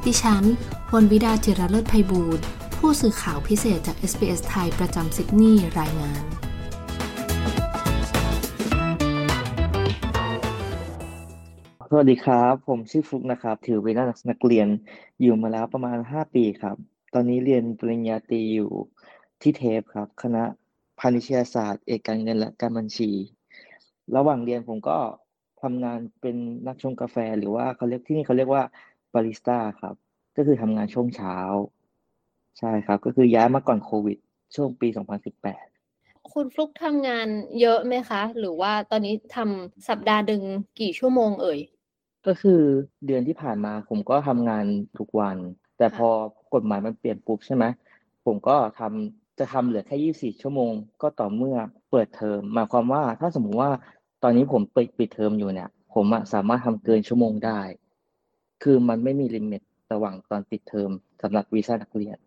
[0.06, 0.44] ดิฉัน
[0.92, 2.44] วนวิดาจิรเลิศไพบูลย์
[2.78, 6.24] ผู้สื่อข่าวพิเศษจาก SBS ไทยประจำซิดนีย์รายงาน
[11.92, 14.68] สวัสดีครับ ผมชื่อฟลุกนะครับ ถือวีซ่านักเรียน
[15.22, 16.78] อยู่มาแล้วประมาณ 5 ปีครับ
[17.14, 18.72] ตอนนี้เรียนปริญญาตรีอยู่
[19.42, 20.44] ที่เทปครับ คณะ
[21.00, 23.12] พาณิชยศาสตร์ เอกการเงินและการบัญชี
[24.16, 24.98] ระหว่างเรียนผมก็
[25.62, 26.36] ทำงานเป็น
[26.68, 28.64] นักชงกาแฟ หรือว่าเขาเรียกที่นี่เขาเรียกว่า
[29.14, 29.96] บาริสต้าครับ
[30.36, 31.38] ก็คือทำงานช่วงเช้า
[32.60, 34.18] ใช่ครับ ก็คือย้ายมาก่อนโควิด
[34.56, 34.88] ช่วงปี
[35.64, 37.28] 2018คุณฟลุกทำงาน
[37.62, 40.44] เยอะไหมคะ หรือว่าตอนนี้ทำสัปดาห์หนึ่ง
[40.80, 41.62] กี่ชั่วโมงเอ่ย
[42.28, 42.62] ก็คือ
[43.06, 44.66] เดือนที่ผ่านมาผมก็ทำงาน
[45.00, 45.38] ทุกวัน
[45.78, 46.08] แต่พอ
[46.54, 47.66] กฎหมายมันเปลี่ยนปุ๊บใช่ไหม
[48.26, 51.58] ผมก็ทำจะทำเหลือแค่24ชั่วโมง ก็ต่อเมื่อ
[51.92, 53.72] เปิดเทอมหมายความว่าถ้าสมมุติว่า
[54.24, 57.60] ตอนนี้ผมปิดปิดเทอมอยู่เนี่ย ผมอะสามารถทำเกินชั่วโมงได้
[58.64, 59.62] คือมันไม่มี limit
[59.94, 60.90] ระหว่างตอนปิดเทอม
[61.22, 62.18] สำหรับวีซ่านักเรียน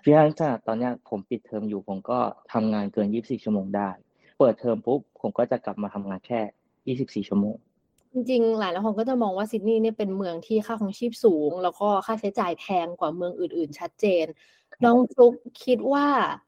[0.00, 0.32] เพราะฉะนั้น
[0.66, 2.18] ตอนเนี้ยผมปิดเทอมอยู่ผมก็
[2.52, 3.90] ทำงานเกิน 24 ชั่วโมงได้
[4.38, 6.40] เปิดเทอมปุ๊บผมก็จะกลับมาทำงานแค่
[7.22, 7.56] 24 ชั่วโมง
[8.12, 14.26] จริงๆ หลายคนก็จะมองว่าซิดนีย์เนี่ยเป็นเมืองที่ค่าของชีพสูง แล้วก็ค่าใช้จ่ายแพงกว่าเมืองอื่น ๆ ชัดเจน
[14.84, 16.06] น้องฟลุกคิดว่า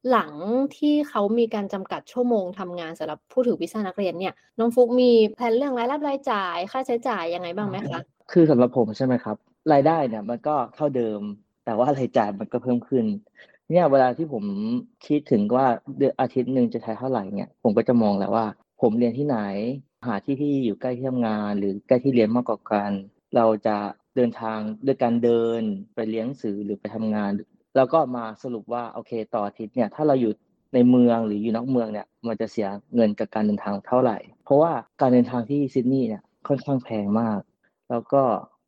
[0.09, 0.33] หลัง
[0.77, 9.35] ที่เขามีการจำกัดชั่วโมงทำงานสำหรับผู้ถือวีซ่านักเรียนเนี่ย น้องฟลุกมีแผนเรื่องรายรับรายจ่าย ค่าใช้จ่ายยังไงบ้างไหมคะ คือสำหรับผมใช่ไหมครับ
[9.73, 11.21] รายได้เนี่ยมันก็เท่าเดิม
[11.65, 13.05] แต่ว่ารายจ่ายมันก็เพิ่มขึ้น
[13.69, 14.43] เนี่ยเวลาที่ผม
[15.05, 18.45] คิดถึงว่าเดือนอาทิตย์หนึ่งจะใช้เท่าไหร่เนี่ย ผมก็จะมองแล้วว่า
[18.81, 19.37] ผมเรียนที่ไหน
[20.07, 22.91] หาที่ที่อยู่ใกล้ที่ทำงาน หรือใกล้ที่เรียนมากกว่ากัน
[23.35, 23.77] เราจะ
[24.15, 25.61] เดินทางด้วยการเดิน
[25.95, 27.31] ไปเรียนหนังสือหรือไปทำงาน
[27.75, 30.33] แล้วก็มาสรุปว่าโอเคต่ออาทิตย์เนี่ยถ้าเราอยู่
[30.73, 37.39] ในเมืองหรืออยู่นอกเมืองเนี่ยมันจะเสียเงินกับการเดินทางเท่าไหร่ เพราะว่าการเดินทางที่ซิดนีย์เนี่ยค่อนข้างแพงมาก
[37.89, 38.23] แล้วก็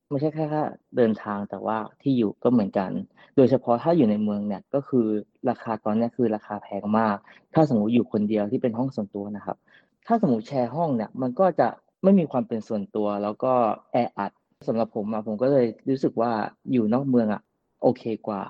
[0.09, 0.63] ไม่ใช่แค่แค่
[0.97, 2.91] เดินทางแต่ว่าที่อยู่ก็เหมือนกัน
[3.35, 5.05] โดยเฉพาะถ้าอยู่ในเมืองเนี่ยก็คือ
[5.49, 7.17] ราคาตอนนี้คือราคาแพงมาก
[7.53, 9.57] ถ้าสมมติอยู่คนเดียวที่เป็นห้องส่วนตัวนะครับ
[10.07, 11.67] ถ้าสมมติแชร์ห้องเนี่ย มันก็จะ
[12.03, 13.53] ไม่มีความเป็นส่วนตัว แล้วก็
[13.91, 14.31] แออัด
[14.67, 16.31] สำหรับผมอะผมก็เลยรู้สึกว่า
[16.71, 17.41] อยู่นอกเมืองอะ
[17.81, 18.43] โอเคกว่า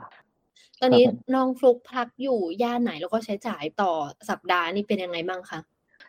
[0.81, 3.91] ตอนนี้น้องฟลุกพักอยู่ย่านไหนแล้วก็ใช้จ่ายต่อ
[4.29, 5.59] สัปดาห์นี่เป็นยังไงบ้างคะ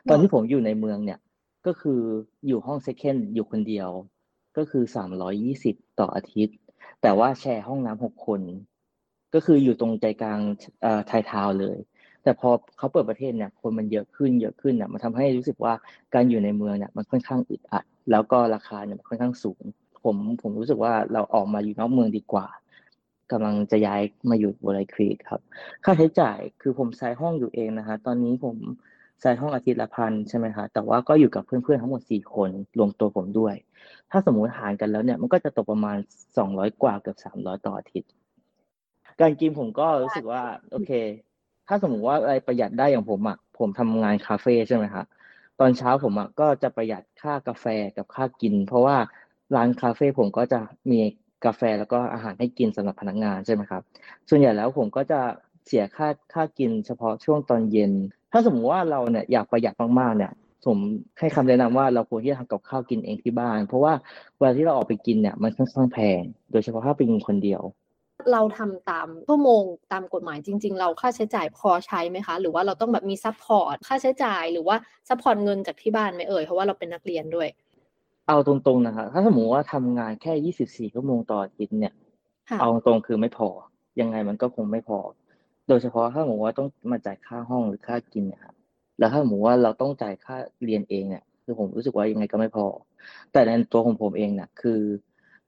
[0.08, 1.18] ตอนที่ผมอยู่ในเมืองเนี่ย
[1.66, 2.00] ก็คือ
[2.46, 3.88] อยู่ห้องเซคันด์อยู่คนเดียว
[4.56, 6.56] ก็คือสามร้อยี่สิบต่ออาทิตย์
[7.02, 8.40] แต่ว่าแชร์ห้องน้ำหกคน
[9.34, 10.40] ก็คืออยู่ตรงใจกลาง
[10.82, 11.78] เอ่อไทยทาวน์เลย
[12.24, 15.72] แต่พอเขาเปิดประเทศเนี่ยคนมันเยอะขึ้นเยอะขึ้นเนี่ยมันทำให้รู้สึกว่า
[16.14, 19.62] การอยู่ในเมืองเนี่ยมันค่อนข้างอึดอัด แล้วก็ราคาเนี่ยมันค่อนข้างสูง
[20.02, 22.46] ผมผมรู้สึกว่าเราออกมาอยู่นอกเมืองดีกว่า
[23.32, 25.40] กำลังจะย้ายมาอยู่บรายครีกครับ
[25.84, 28.56] ค่าใช้จ่ายคือผมใช้ห้องอยู่เองนะฮะตอนนี้ผม
[29.20, 33.54] ใช้ห้องอาทิตย์ละพันใช่ไหมคะแต่ว่าก็อยู่กับเพื่อนๆทั้งหมดสี่คนรวมตัวผมด้วย
[34.10, 35.96] ถ้าสมมุติหารกันแล้วเนี่ยมันก็จะตกประมาณ
[36.38, 38.10] สองร้อยกว่าเกือบสามร้อยต่ออาทิตย์
[39.20, 40.92] การกินผมก็รู้สึกว่า โอเค
[41.68, 45.04] ถ้าสมมติว่าอะไรประหยัดได้อย่างผมอะผมทำงานคาเฟ่ใช่ไหมคะ
[45.60, 48.96] ตอนเช้าผมอะก็จะประหยัดค่ากาแฟกับค่ากิน เพราะว่า
[49.56, 51.00] ร้านคาเฟ่ผมก็จะมี
[51.44, 53.82] กาแฟแล้วก็อาหารให้กินสำหรับพนักงานใช่ไหมครับ
[54.28, 55.20] ส่วนใหญ่แล้วผมก็จะ
[55.66, 57.92] เสียค่าค่ากินเฉพาะช่วงตอนเย็น
[58.32, 60.32] ถ้าสมมติว่าเราเนี่ยอยากประหยัดมากๆเนี่ย
[60.66, 60.78] ผม
[61.18, 63.92] ให้คำแนะนำว่าเราควรที่จะทำกับข้าวกินเองที่บ้าน เพราะว่า
[64.36, 66.22] เวลาที่เราออกไปกินเนี่ยมันค่อนข้างแพง
[66.52, 67.62] โดยเฉพาะถ้าเป็นคนเดียว
[68.32, 74.76] เราทำตามชั่วโมงตามกฎหมายจริง ๆ เราค่าใช้จ่ายพอใช้ไหมคะ หรือว่าเราต้องแบบมี support ค่าใช้จ่ายหรือว่า
[75.08, 77.48] support เงินจากที่บ้านไหมเอ่ยเพราะว่าเราเป็นนักเรียนด้วย
[78.28, 81.94] เอาตรงๆนะครับถ้าสมมติว่าทำงานแค่24ชั่วโมงต่ออาทิตย์เนี่ย
[82.60, 83.48] เอาตรงๆคือไม่พอ
[84.00, 84.98] ยังไงมันก็คงไม่พอ
[85.68, 88.54] โดยเฉพาะถ้าสมมติว่าต้องมาจ่ายค่าห้องหรือค่ากินนะครับ
[88.98, 92.66] แล้วถ้าสมมติว่าเราต้องจ่ายค่าเรียนเองเนี่ยคือผมรู้สึกว่ายังไงก็ไม่พอ
[93.32, 94.80] แต่ในตัวของผมเองเนี่ยคือ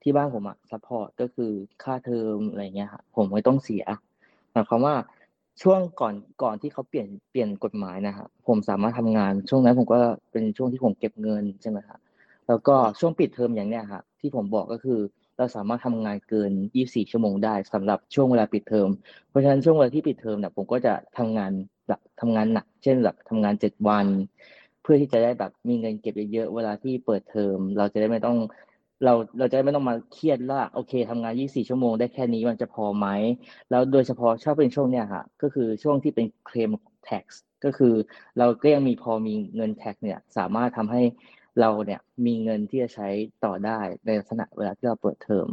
[0.08, 3.84] ที่บ้านผมอะ support ก็คือค่าเทอมอะไรเงี้ยครับผมไม่ต้องเสีย
[4.52, 4.94] หมายความว่า
[5.62, 9.98] ช่วงก่อนก่อนที่เขาเปลี่ยนเปลี่ยนกฎหมายนะครับผมสามารถทำงาน ช่วงนั้นผมก็
[10.32, 12.00] เป็นช่วงที่ผมเก็บเงินใช่ไหมครับ
[12.48, 15.00] แล้วก็ช่วงปิดเทอมอย่างเนี้ยครับที่ผมบอกก็คือ
[15.36, 18.88] เราสามารถทำงานเกิน 24 ชั่วโมงได้สำหรับช่วงเวลาปิดเทอม
[19.28, 21.52] เพราะฉะนั้นช่วงเวลาที่ปิดเทอมเนี่ยผมก็จะทำงาน
[21.88, 24.06] แบบทำงานหนัก เช่นแบบทำงาน 7 วัน
[24.82, 28.38] เพื่อที่จะได้แบบมีเงินเก็บเยอะๆ เวลาที่เปิดเทอม เราจะได้ไม่ต้อง
[29.04, 33.06] เราเราจะไม่ต้องมาเครียดว่าโอเคทำงาน 24 ชั่วโมงได้แค่นี้มันจะพอไหม
[33.70, 36.70] แล้วโดยเฉพาะชอบเป็นช่วงเนี้ยค่ะก็คือช่วงที่เป็นเคลม
[37.08, 37.24] tax
[37.64, 37.94] ก็คือ
[38.38, 41.02] เราก็ยังมีพอมีเงิน tax เนี่ยสามารถทำให้
[41.60, 43.08] เราเนี่ยมีเงินที่จะใช้
[43.44, 45.48] ต่อได้ในลักษณะเวลาที่เราเปิดเทอม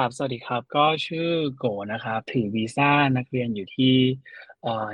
[0.00, 3.94] ครับ สวัสดีครับ ก็ชื่อโกนะครับ ถือวีซ่านักเรียนอยู่ที่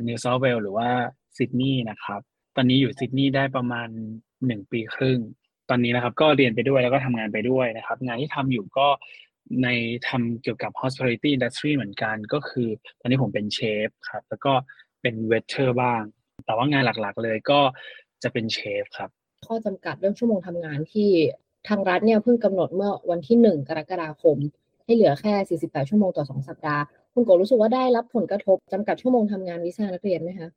[0.07, 0.88] นิวเซาเวลหรือว่า
[1.37, 2.20] ซิดนีย์นะครับ
[2.57, 3.88] ตอนนี้อยู่ซิดนีย์ได้ประมาณ
[4.46, 5.18] หนึ่งปีครึ่ง
[5.70, 8.88] ตอนนี้นะครับก็เรียนไปด้วยแล้วก็ทำงานไปด้วยนะครับ งานที่ทำอยู่ก็
[9.62, 9.68] ใน
[10.09, 12.68] ทำเกี่ยวกับ hospitality industry เหมือนกันก็คือ
[13.01, 14.53] ตอนนี้ผมเป็นเชฟครับ แล้วก็
[15.03, 16.03] เป็น waiter บ้าง
[16.44, 17.61] แต่ว่างานหลักๆเลยก็
[18.22, 19.11] จะเป็นเชฟครับ
[19.46, 21.11] ข้อจำกัดเรื่องชั่วโมงทำงานที่
[21.68, 24.37] ทางรัฐเนี่ยเพิ่งกำหนดเมื่อวันที่หนึ่งกรกฎาคม
[24.85, 26.83] ให้เหลือแค่ 48 ชั่วโมงต่อ 2 สัปดาห์
[27.14, 30.48] คุณโกรู้สึกว่าได้รับผลกระทบจำกัดชั่วโมงทำงานวีซ่านักเรียนไหมคะ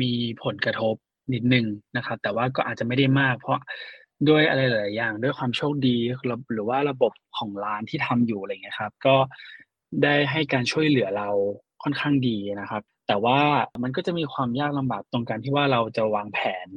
[0.00, 0.94] มีผลกระทบ
[1.34, 3.58] นิดนึงนะครับ แต่ว่าก็อาจจะไม่ได้มาก เพราะ
[4.28, 5.96] ด้วยอะไรหลายอย่างด้วยความโชคดี
[6.52, 9.16] หรือว่าระบบของร้านที่ทำอยู่อะไรเงี้ยครับ ก็
[10.02, 11.28] ได้ให้การช่วยเหลือเรา
[11.82, 13.40] ค่อนข้างดีนะครับ แต่ว่า
[13.82, 16.68] มันก็จะมีความยากลำบากตรงการที่ว่าเราจะวางแผน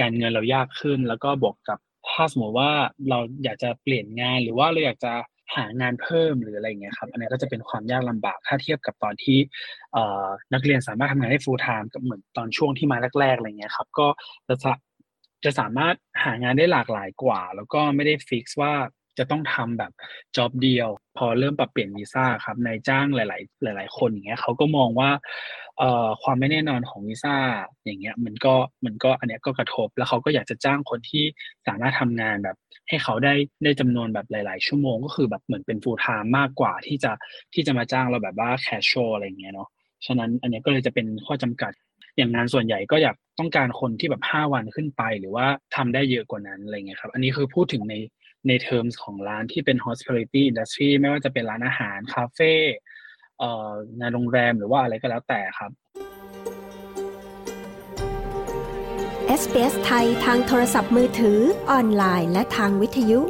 [0.00, 1.78] การเงินเรายากขึ้น แล้วก็บวกกับ
[2.10, 2.70] ถ้าสมมติว่า
[3.08, 5.12] เราอยากจะเปลี่ยนงานหรือว่าเราอยากจะ
[5.54, 9.38] หางานเพิ่มหรืออะไรเงี้ยครับ อันนี้ก็จะเป็นความยากลำบากถ้าเทียบกับตอนที่
[10.52, 14.06] นักเรียนสามารถทำงานได้ full time กับเหมือนตอนช่วงที่มาแรกๆอะไรเงี้ยครับ ก็
[14.48, 14.56] จะ
[15.44, 18.72] จะสามารถหางานได้หลากหลายกว่า แล้วก็ไม่ได้ฟิกว่า
[19.18, 19.92] จะต้องทำแบบ
[20.36, 25.10] จ็อบเดียว พอเริ่มปรับเปลี่ยนวีซ่าครับนายจ้างหลาย ๆ หลาย ๆ คนอย่างเงี้ยเขาก็มองว่า
[25.78, 27.36] เอ่อความไม่แน่นอนของวีซ่า
[27.84, 31.24] อย่างเงี้ยมันก็มันก็อันเนี้ยก็กระทบ แล้วเขาก็อยากจะจ้างคนที่
[31.66, 32.56] สามารถทำงานแบบ
[32.88, 37.12] ให้เขาได้ได้จำนวนแบบหลาย ๆ ชั่วโมงก็คือแบบเหมือนเป็น full-time มากกว่าที่จะ
[37.54, 39.68] ที่จะมาจ้างเราแบบว่าแคชช a l อะไรเงี้ยเนาะ
[40.06, 41.72] ฉะนั้นอันนี้ก็เลยจะเป็นข้อจำกัด
[42.16, 47.94] อย่างงานส่วนใหญ่ก็อยากต้องการคนที่แบบ 5 วันขึ้นไป หรือว่าทำได้เยอะกว่านั้นอะไรเงี้ยครับ อันนี้คือพูดถึงใน
[48.48, 52.52] ในเทอมของร้านที่เป็น hospitality industry ไม่ว่าจะเป็นร้านอาหาร คาเฟ่
[53.38, 55.70] เอ่องานโรงแรมหรือว่าอะไรก็แล้วแต่ครับ
[59.40, 61.38] SBS ไทยทางโทรศัพท์มือถือ
[61.70, 63.20] ออนไลน์ และทางวิทยุ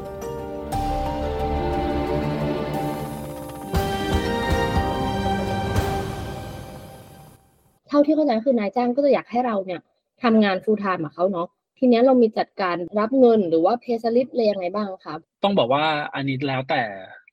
[7.88, 9.80] เท่าที่เข้าใจคือนายจ้างก็จะอยากให้เราเนี่ย
[10.22, 15.84] ทำงาน full time กับเขาเนาะ ทีนี้เรามีจัดการรับเงินหรือว่าเพย์สลิปเลยยังไงบ้างครับต้องบอกว่า
[16.14, 16.82] อันนี้แล้วแต่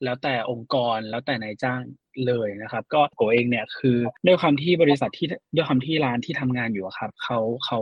[0.03, 1.81] แล้วแต่องค์กรแล้วแต่นายจ้าง
[2.27, 7.79] เลยนะครับ ก็โกเองเนี่ยคือด้วยความที่บริษัทที่ด้วยความที่ร้านที่ทำงานอยู่ครับเขาเขา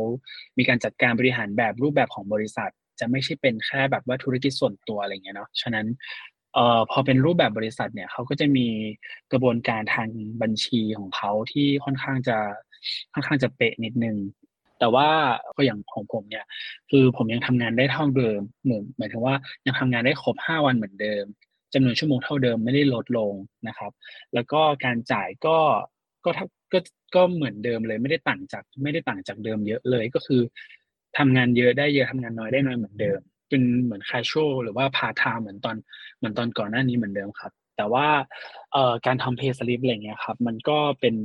[0.57, 5.85] มีการจัดการบริหารแบบรูปแบบของบริษัท จะไม่ใช่เป็นแค่แบบว่าธุรกิจส่วนตัวอะไรเงี้ยเนาะฉะนั้น
[6.53, 8.67] เอ่อพอเป็นรูปแบบบริษัทเนี่ยเขาก็จะมี
[9.31, 10.09] กระบวนการทาง
[10.41, 12.37] บัญชีของเขาที่ค่อนข้างจะ
[13.13, 14.17] ค่อนข้างจะเป๊ะนิดนึง
[14.81, 15.07] แต่ว่า
[15.57, 16.45] ก็อย่างของผมเนี่ย
[16.89, 21.23] คือผมยังทำงานได้เท่าเดิมเหมือนหมายถึงว่ายังทำงานได้ครบห้าวันเหมือนเดิม
[21.73, 23.33] จำนวนชั่วโมงเท่าเดิมไม่ได้ลดลง
[23.67, 23.91] นะครับ
[24.33, 25.57] แล้วก็การจ่ายก็
[26.25, 26.31] ก็
[26.73, 26.79] ก็
[27.15, 30.41] ก็เหมือนเดิมเลยไม่ได้ต่างจากไม่ได้ต่างจากเดิมเยอะเลยก็คือ
[31.17, 33.19] ทำงานเยอะได้เยอะทำงานน้อยได้น้อยเหมือนเดิม
[33.49, 35.75] เป็นเหมือนคาช a หรือว่าพาทาเหมือนตอน
[36.17, 38.07] เหมือนตอนก่อนหน้านี้เหมือนเดิมครับ แต่ว่า
[39.05, 41.15] การทำเพย์สลิปอะไรเงี้ยครับ มันก็เป็น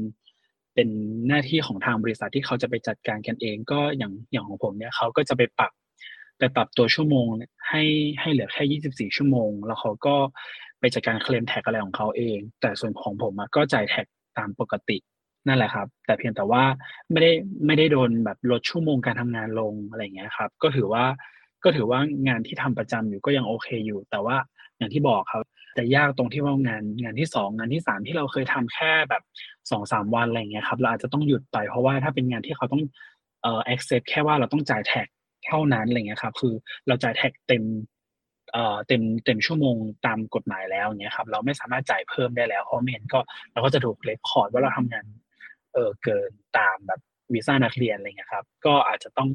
[0.76, 0.88] เป็น
[1.28, 5.72] หน้าที่ของทางบริษัทที่เขาจะไปจัดการกันเอง ก็อย่างอย่างของผมเนี่ยเขาก็จะไปปรับ
[6.38, 7.26] ไปปรับตัวชั่วโมง
[7.68, 7.82] ให้
[8.20, 10.16] ให้เหลือแค่ 24 ชั่วโมง แล้วเขาก็
[10.80, 14.06] ไปจัดการเคลมแท็กอะไรของเขาเอง แต่ส่วนของผมก็จ่ายแท็ก
[14.38, 14.98] ตามปกติ
[15.46, 16.62] นั่นแหละครับ แต่เพียงแต่ว่า
[17.10, 17.32] ไม่ได้
[17.66, 21.04] ไม่ได้โดนแบบลดชั่วโมงการทำงานลงอะไรเงี้ยครับ ก็ถือว่า
[21.64, 24.36] ก็ถือว่างานที่ทำประจำอยู่ก็ยังโอเคอยู่ แต่ว่า
[24.78, 25.44] อย่างที่บอกครับ
[25.76, 29.22] แต่ยากตรงที่ว่างานงานที่สองงานที่สามที่เราเคยทำแค่แบบ
[29.70, 32.82] สองสามวันอะไรเงี้ยครับเราอาจจะต้องหยุดไปเพราะว่าถ้าเป็นงานที่เขาต้อง
[33.42, 35.06] เอ่อ accept แค่ว่าเราต้องจ่าย tax
[35.46, 36.54] เท่านั้นอะไรเงี้ยครับ คือ
[36.86, 37.62] เราจ่าย tax เต็ม
[38.52, 43.20] เอ่อเต็มเต็มชั่วโมงตามกฎหมายแล้วเงี้ยครับ เราไม่สามารถจ่ายเพิ่มได้แล้วเพราะไม่งั้นก็
[43.52, 45.04] เราก็จะถูก record ว่าเราทำงาน
[45.74, 47.00] เออเกินตามแบบ
[47.32, 49.28] วีซ่านักเรียนอะไรเงี้ยครับ ก็อาจจะต้อง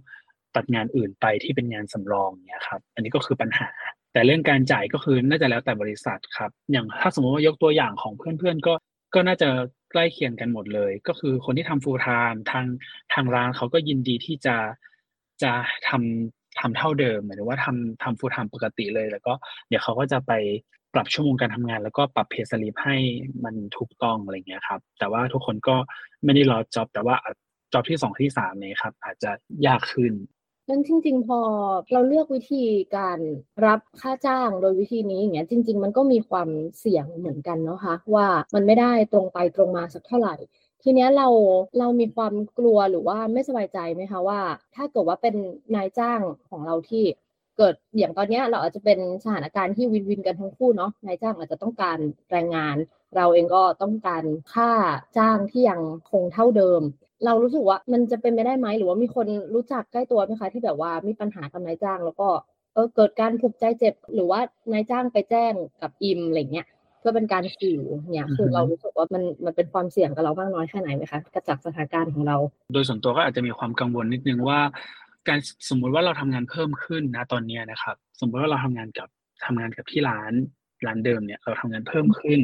[0.55, 3.69] ตัดงานอื่นไปที่เป็นงานสำรองเงี้ยครับ อันนี้ก็คือปัญหา
[4.13, 8.73] แต่เรื่องการจ่ายก็คือน่าจะแล้วแต่บริษัทครับ อย่างถ้าสมมติว่ายกตัวอย่างของเพื่อนๆก็
[9.13, 9.49] ก็น่าจะ
[9.91, 12.65] ใกล้เคียงกันหมดเลย ก็คือคนที่ทำ full-time ทาง
[13.13, 14.55] ทางร้านเขาก็ยินดีที่จะ
[15.43, 15.51] จะ
[15.89, 19.33] ทำทำเท่าเดิมหมายถึงว่าทำทำ full-time ปกติเลย แล้วก็
[19.67, 20.31] เดี๋ยวเขาก็จะไป
[20.93, 22.97] ปรับชั่วโมงการทำงาน แล้วก็ปรับ payslip ให้
[23.43, 25.75] มันถูกต้องอะไรเงี้ยครับ แต่ว่าทุกคนก็
[26.23, 27.15] ไม่ได้ lost job แต่ว่า
[27.73, 29.31] job ที่สองที่สามเนี่ยครับ อาจจะ
[29.67, 30.13] ยากขึ้น
[30.71, 31.39] นั่นจริง ๆ พอ
[31.91, 32.63] เราเลือกวิธี
[32.97, 33.19] การ
[33.65, 36.49] รับค่าจ้างโดยวิธีนี้อย่างเงี้ยจริง ๆ มันก็มีความ
[36.79, 40.35] เสี่ยงเหมือนกันเนาะคะว่ามันไม่ได้ตรงไปตรงมาสักเท่าไหร่
[40.83, 41.27] ทีเนี้ยเรา
[41.79, 44.39] เรามีความกลัวหรือว่าไม่สบายใจไหมคะว่า
[44.75, 45.35] ถ้าเกิดว่าเป็น
[45.75, 46.19] นายจ้าง
[46.49, 47.03] ของเราที่
[47.57, 51.97] เกิดอย่างตอนนี้เราอาจจะเป็นสถานการณ์ที่วินวินกันทั้งคู่เนาะนายจ้างอาจจะต้องการ
[52.31, 52.75] แรงงาน
[53.15, 54.71] เราเองก็ต้องการค่า
[55.17, 56.81] จ้างที่ยังคงเท่าเดิม
[57.25, 62.27] เรารู้สึกว่ามันจะเป็นไปได้ไหมหรือว่ามีคนรู้จักใกล้ตัวไหมคะที่แบบว่ามีปัญหากับนายจ้าง แล้วก็
[62.73, 64.39] เออเกิดการผูกใจเจ็บ หรือว่า
[64.71, 66.67] นายจ้างไปแจ้งกับอิมอะไรเงี้ย
[66.99, 72.37] เพื่อเป็นการสื่อเนี่ยคือเรารู้สึกว่ามันมันเป็นความเสี่ยงกับเรามากน้อยแค่ไหนไหมคะกระจักสถานการณ์ของเรา
[72.73, 74.59] โดยส่วนตัวก็อาจจะมีความกังวลนิดนึงว่า
[75.27, 79.07] การสมมุติว่าเราทำงานเพิ่มขึ้นนะตอนนี้นะครับ สมมติว่าเราทำงานกับ
[79.45, 80.33] ทำงานกับที่ร้าน
[80.87, 82.39] ร้านเดิมเนี่ยเราทำงานเพิ่มขึ้น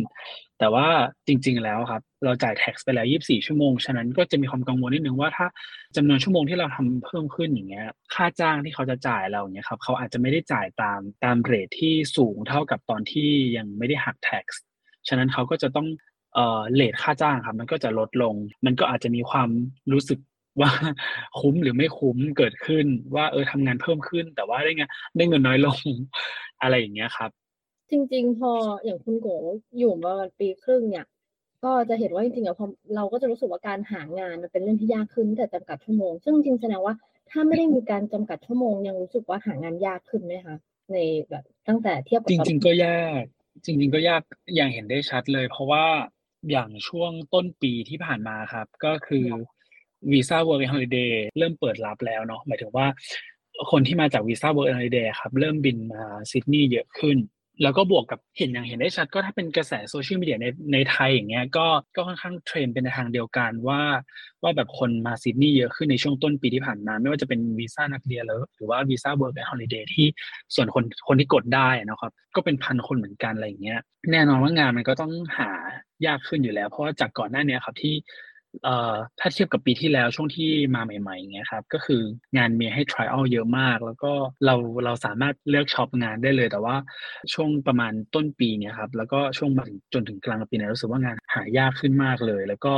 [0.59, 0.87] แต่ว่า
[1.27, 5.47] จริง ๆแล้วครับ เราจ่ายแท็กไปแล้ว 24 ชั่วโมง ฉะนั้นก็จะมีความกังวลนิดนึงว่าถ้า
[5.95, 14.45] จำนวนชั่วโมงที่เราทำเพิ่มขึ้นอย่างเงี้ย ค่าจ้างที่เขาจะจ่ายเราเนี่ยครับเขาอาจจะไม่ได้จ่ายตามตามเรทที่สูงเท่ากับตอนที่ยังไม่ได้หักแท็ก
[15.07, 15.87] ฉะนั้นเขาก็จะต้อง
[16.33, 19.49] เอ่อเลทค่าจ้างครับ มันก็จะลดลง มันก็อาจจะมีความ
[19.93, 20.19] รู้สึก
[20.61, 20.71] ว่า
[21.39, 25.79] คุ้มหรือไม่คุ้มเกิดขึ้นว่าเออทำงานเพิ่มขึ้น แต่ว่าได้เงินได้เงินน้อยลง
[26.61, 27.31] อะไรอย่างเงี้ยครับ
[27.91, 28.51] จริง ๆ พอ
[28.85, 29.27] อย่างคุณโก
[29.79, 31.05] อยู่มาปีครึ่งเนี่ย
[31.67, 36.93] ก็จะเห็นว่าจริงๆอะพอเราก็จะรู้สึกว่าการหางานมันเป็นเรื่องที่ยากขึ้นแต่จำกัดชั่วโมง ซึ่งจริงแสดงว่า
[37.31, 40.57] ถ้าไม่ได้มีการจำกัดชั่วโมง ยังรู้สึกว่าหางานยากขึ้นไหมคะ
[40.91, 40.97] ใน
[41.29, 43.23] แบบตั้งแต่เทียบกับจริง ๆ ก็ยาก
[43.65, 44.21] จริง ๆ ก็ยาก
[44.55, 45.85] อย่างเห็นได้ชัดเลย เพราะว่า
[46.51, 49.25] อย่างช่วงต้นปีที่ผ่านมาครับ ก็คือ
[50.11, 52.87] วีซ่า Work Holiday เริ่มเปิดรับแล้วเนาะหมายถึงว่า
[53.71, 57.17] คนที่มาจากวีซ่า Work Holiday ครับ เริ่มบินมาซิดนีย์เยอะขึ้น
[57.63, 63.81] แล้วก็บวกกับเห็นอย่างเห็นได้ชัด ก็ถ้าเป็นกระแสโซเชียลมีเดียในในไทยอย่างเงี้ยก็ก็ค่อนข้างเทรนเป็นในทางเดียวกันว่า
[64.43, 68.23] ว่าแบบคนมาซิดนีย์เยอะขึ้นในช่วงต้นปีที่ผ่านมา ไม่ว่าจะเป็นวีซ่านักเรียน
[68.55, 70.07] หรือว่าวีซ่า Work and Holiday ที่
[70.55, 73.79] ส่วนคนคนที่กดได้นะครับ ก็เป็นพันคนเหมือนกันอะไรอย่างเงี้ย
[74.11, 75.51] แน่นอนว่างานมันก็ต้องหา
[76.05, 77.93] ยากขึ้นอยู่แล้ว เพราะว่าจากก่อนหน้านี้ครับที่
[78.63, 82.01] เอ่อถ้าเทียบกับปีที่แล้วช่วงที่มาใหม่ๆอย่างเงี้ยครับก็คือ
[82.37, 84.11] งานมีให้ trial เยอะมาก แล้วก็
[84.45, 84.55] เรา
[84.85, 86.75] เราสามารถเลือกช็อปงานได้เลย แต่ว่า
[87.33, 92.75] ช่วงประมาณต้นปีเนี่ยครับแล้วก็ช่วงมาถึงจนถึงกลางปีเนี่ยรู้สึกว่างานหายากขึ้นมากเลย แล้วก็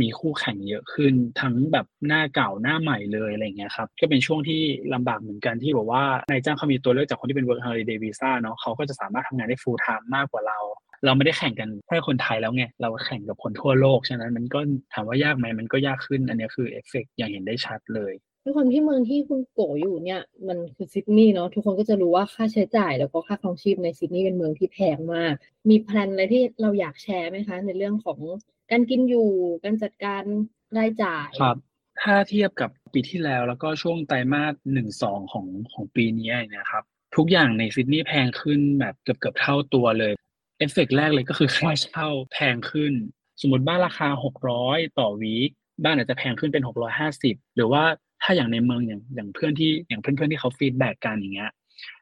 [0.00, 4.60] มีคู่แข่งเยอะขึ้น ทั้งแบบหน้าเก่าหน้าใหม่เลยอะไรเงี้ยครับก็เป็นช่วงที่
[4.94, 10.58] ลำบากเหมือนกันที่บอกว่านายจ้างเขามีตัวเลือกจากคนที่เป็น work holiday visa เนาะเขาก็จะสามารถทำงานได้ full time มากกว่าเรา
[11.04, 14.60] เราไม่ได้แข่งกันแค่คนไทยแล้วไงเราแข่งกับคนทั่วโลกฉะนั้นมันก็
[14.94, 25.34] ถามว่ายากไหมมันก็ยากขึ้น อันนี้คือเอฟเฟกอย่างเห็นได้ชัดเลยด้วยความที่เมืองที่คุณโกอยู่เนี่ยมันคือซิดนีย์เนาะทุกคนก็จะรู้ว่าค่าใช้จ่ายแล้วก็ค่าครองชีพในซิดนีย์เป็นเมืองที่แพงมาก
[25.70, 28.18] มี plan อะไรที่เราอยากแชร์ไหมคะ ในเรื่องของ
[28.70, 29.28] การกินอยู่
[29.64, 30.22] การจัดการ
[30.78, 31.56] รายจ่ายครับ
[32.02, 36.84] ถ้าเทียบกับปีที่แล้วแล้วก็ช่วงไตรมาสหนึ่งสองของของปีนี้นะครับ
[37.16, 40.12] ทุกอย่างในซิดนีย์แพงขึ้นแบบเกือบเกือบเท่าตัวเลย
[40.58, 42.92] เอฟเฟกแรกเลยก็คือค่าเช่าแพงขึ้น
[43.40, 44.08] สมมติบ้านราคา
[44.52, 45.50] 600 ต่อ week
[45.84, 46.62] บ้านอาจจะแพงขึ้นเป็น
[47.08, 47.82] 650 หรือว่า
[48.22, 51.50] ถ้าอย่างในเมืองอย่างอย่างเพื่อนที่อย่างเพื่อนๆที่เขา feedback กันอย่างเงี้ย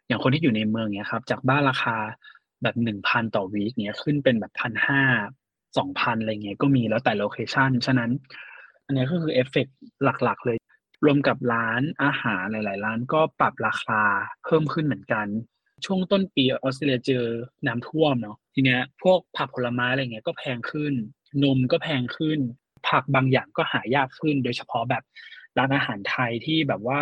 [0.07, 1.97] อย่างคนที่อยู่ในเมืองเนี้ยครับจากบ้านราคา
[2.63, 5.03] แบบหนึ่งพันต่อ week เนี้ยขึ้นเป็นแบบพันห้า
[5.79, 8.11] สองพันอะไรเงี้ยก็มีแล้วแต่ location ฉะนั้น
[8.85, 9.67] อันนี้ก็คือเอฟเฟก
[10.05, 10.59] หลักๆ เลย
[11.05, 14.03] รวมกับร้านอาหารหลาย ๆ ร้านก็ปรับราคา
[14.45, 15.27] เพิ่มขึ้นเหมือนกัน
[15.85, 17.25] ช่วงต้นปีออสเตรเลียเจอ
[17.67, 20.95] น้ำท่วมเนาะทีเนี้ยพวกผักผลไม้อะไรเงี้ยก็แพงขึ้น
[21.43, 22.39] นมก็แพงขึ้น
[22.89, 25.03] ผักบางอย่างก็หายากขึ้น โดยเฉพาะแบบ
[25.59, 27.01] ร้านอาหารไทยที่แบบว่า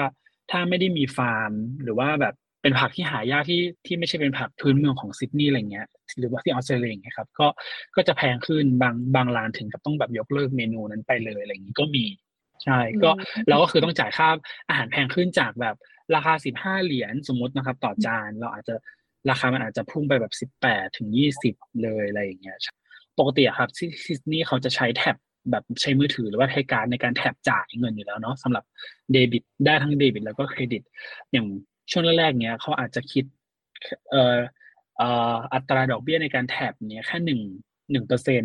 [0.50, 1.52] ถ้าไม่ได้มีฟาร์ม
[1.82, 5.86] หรือว่าแบบ เป็นผักที่หายากที่ที่ไม่ใช่เป็นผักพื้นเมืองของซิดนีย์อะไรเงี้ย
[6.18, 7.48] หรือว่าที่ออสเตรเลียเงี้ยครับก็
[7.96, 12.04] ก็จะแพงขึ้นบางบางร้านถึงกับต้องแบบยกเลิกเมนูนั้นไปเลยอะไรอย่างนี้ก็มี
[12.64, 13.10] ใช่ก็
[13.48, 14.28] เราก็คือต้องจ่ายค่า
[14.68, 15.74] อาหารแพงขึ้นจากแบบ
[16.14, 18.74] ราคาสิบห้าเหรียญสมมตินะครับ ต่อจานเราอาจจะ
[19.30, 22.58] ราคามันอาจจะพุ่งไปแบบสิบแปดถึงยี่สิบเลยอะไรอย่างเงี้ย
[23.18, 25.16] ปกติครับที่ซิดนีย์เขาจะใช้แท็บ
[25.50, 28.64] แบบใช้มือถือหรือว่าใช้การในการแท็บจ่ายเงินอยู่แล้วเนาะสำหรับ
[29.12, 30.82] เดบิตได้ทั้งเดบิต แล้วก็เครดิต
[31.32, 31.46] อย่าง
[31.90, 33.24] ช่วงแรกๆเนี้ยเขาอาจจะคิด
[34.10, 34.36] เอ่อ
[34.96, 37.40] เอ่ออัตราดอกเบี้ยในการแท็บเนี้ยแค่หนึ่ง
[37.90, 38.42] หนึ่งเปอร์เซ็น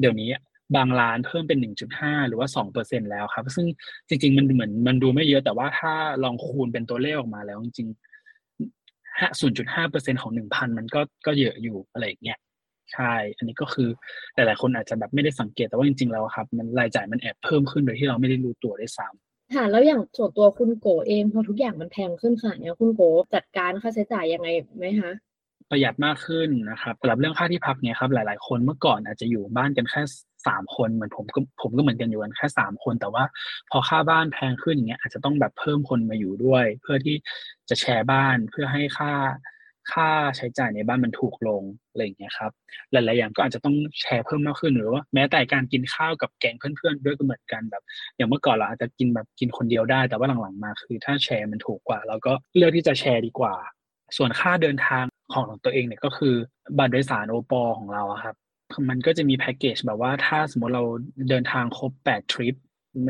[0.00, 0.30] เดี๋ยวนี้
[0.76, 3.66] บางร้านเพิ่มเป็นหนึ่งจุดห้าหรือว่าสองเปอร์เซ็นแล้วครับ ซึ่ง
[4.08, 5.92] จริง ๆ มันเหมือนมันดูไม่เยอะแต่ว่าถ้า
[6.24, 12.38] ลองคูณเป็นตัวเลขออกมาแล้วจริงๆห้าศูนย์จุดห้าเปอร์เซ็นของหนึ่งพันมันก็ก็เยอะอยู่อะไรอย่างเงี้ย
[12.92, 13.88] ใช่ อันนี้ก็คือ
[14.34, 23.00] หลายๆคนอาจจะแบบไม่ได้สังเกตแต่ว่าจริง ๆ แล้วครับ มันรายจ่ายมันแอบเพิ่มขึ้นโดยที่เราไม่ได้รู้ตัวได้ซ้ำ ค่ะแล้วอย่างส่วนตัวคุณโกเองพอทุกอย่างมันแพงขึ้นขนาดนี้คุณโก
[23.34, 25.12] จัดการค่าใช้จ่ายยังไงไหมคะ
[25.70, 30.02] ประหยัดมากขึ้นนะครับสำหรับเรื่องค่าที่พักเนี่ยครับหลาย ๆ คนเมื่อก่อนอาจจะอยู่บ้านกันแค่
[30.46, 33.24] สามคนเหมือนผมก็ผมก็เหมือนกันอยู่กันแค่สามคน แต่ว่า
[33.70, 37.16] พอค่าบ้านแพงขึ้นอย่างเงี้ยอาจจะต้องแบบเพิ่มคนมาอยู่ด้วย เพื่อที่
[37.68, 39.12] จะแชร์บ้านเพื่อให้ค่า
[39.92, 42.50] ค่าใช้จ่ายในบ้านมันถูกลงอะไรอย่างเงี้ยครับ
[42.92, 47.82] หลาย ๆ อย่างก็อาจจะต้องแชร์เพิ่มมากขึ้นหรือว่าแม้แต่การกินข้าวกับแกงเพื่อน ๆ ด้วยก็เหมือนกันแบบ
[48.16, 53.54] อย่างเมื่อก่อนเราอาจจะกินแบบกินคนเดียวได้ แต่ว่าหลัง ๆ มาคือถ้าแชร์มันถูกกว่า เราก็เลือกที่จะแชร์ดีกว่า
[54.16, 56.34] ส่วนค่าเดินทางของตัวเองเนี่ยก็คือ
[56.78, 58.36] บัตรโดยสารโอปอของเราครับ
[58.88, 60.84] มันก็จะมีแพ็กเกจแบบว่าถ้าสมมติเรา
[61.30, 62.54] เดินทางครบแปดทริป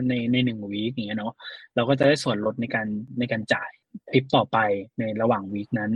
[0.08, 1.34] ในในหนึ่ง week อย่างเงี้ยเนาะ
[1.74, 2.86] เราก็จะได้ส่วนลดในการ
[3.18, 3.70] ในการจ่าย
[4.10, 4.58] ทริปต่อไป
[4.98, 5.92] ในระหว่าง week นั้น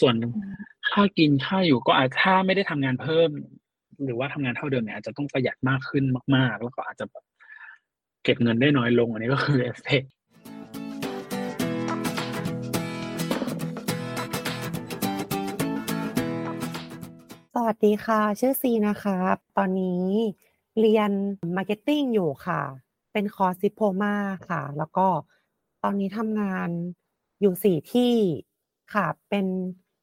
[0.00, 0.14] ส่วน
[0.90, 3.30] ค่ากินค่าอยู่ก็อาจถ้าไม่ได้ทำงานเพิ่ม
[4.04, 6.04] หรือว่าทำงานเท่าเดิมเนี่ยอาจจะต้องประหยัดมากขึ้น
[6.36, 7.24] มาก ๆ แล้วก็อาจจะแบบ
[8.24, 10.02] เก็บเงินได้น้อยลง อันนี้ก็คือเอฟเฟก
[17.54, 19.18] สวัสดีค่ะ ชื่อซีนะคะ
[19.56, 20.04] ตอนนี้
[20.80, 21.10] เรียน
[21.56, 22.62] marketing อยู่ค่ะ
[23.12, 24.14] เป็นคอร์ส Diploma
[24.48, 25.06] ค่ะ แล้วก็
[25.82, 26.68] ตอนนี้ทำงาน
[27.40, 28.12] อยู่สี่ที่
[28.94, 29.46] ค่ะ เป็น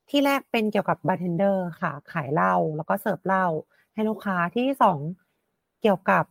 [0.10, 3.48] ที่แรกเป็นเกี่ยวกับบาร์เทนเดอร์ค่ะ ขายเหล้าแล้วก็เสิร์ฟเหล้า
[3.94, 5.00] ให้ลูกค้าที่ที่สอง
[5.82, 6.24] เกี่ยวกับ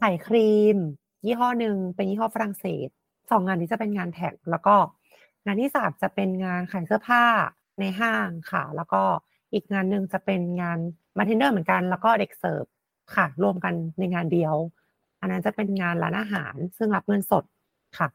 [0.00, 0.76] ขายครีม
[1.24, 2.88] ยี่ห้อหนึ่งเป็นยี่ห้อฝรั่งเศส
[3.30, 4.76] สองงานนี้จะเป็นงาน tax แล้วก็
[5.44, 7.24] งานที่สามจะเป็นงานขายเสื้อผ้า
[7.80, 9.02] ในห้างค่ะ แล้วก็
[9.52, 10.78] อีกงานหนึ่งจะเป็นงาน
[11.16, 12.64] บาร์เทนเดอร์เหมือนกัน แล้วก็เด็กเสิร์ฟ
[13.14, 14.54] ค่ะ รวมกันในงานเดียว
[15.20, 17.44] อันนั้นจะเป็นงานร้านอาหารซึ่งรับเงินสด
[17.98, 18.08] ค่ะ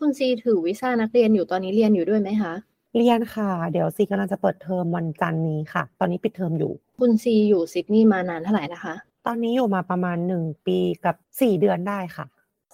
[0.00, 2.52] คุณซีถือวีซ่านักเรียนอยู่ตอนนี้เรียนอยู่ด้วยไหมคะ
[2.96, 8.94] เรียนค่ะ เดี๋ยวซีกำลังจะเปิดเทอมวันจันทร์นี้ค่ะ ตอนนี้ปิดเทอมอยู่ คุณซีอยู่ซิดนีย์มานานเท่าไหร่นะคะ
[9.26, 12.26] ตอนนี้อยู่มาประมาณหนึ่งปีกับสี่เดือนได้ค่ะ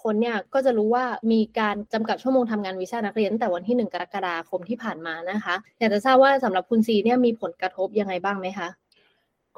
[0.02, 8.68] คนเนี่ยก็จะรู้ว่ามีการจำกัดชั่วโมงทำงานวีซ่านักเรียนตั้งแต่วันที่หนึ่งกรกฎาคมที่ผ่านมานะคะ อยากจะทราบว่าสำหรับคุณซีเนี่ยมีผลกระทบยังไงบ้างไหมคะ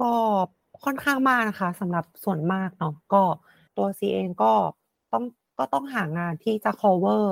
[0.01, 0.13] ก็
[0.85, 3.23] ค่อนข้างมากนะคะสำหรับส่วนมากเนาะก็
[3.77, 4.53] ตัวซีเองก็
[5.13, 5.25] ต้อง
[5.59, 7.25] ก็ต้องหางานที่จะ cover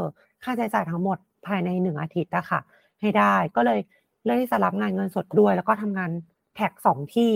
[0.43, 2.61] ค่าใช้จ่ายทั้งหมดภายในหนึ่งอาทิตย์นะคะ
[3.01, 3.81] ให้ได้ ก็เลย
[4.25, 6.11] เลือกที่จะรับงานเงินสดด้วย แล้วก็ทำงาน
[6.55, 7.33] แท็กสองที่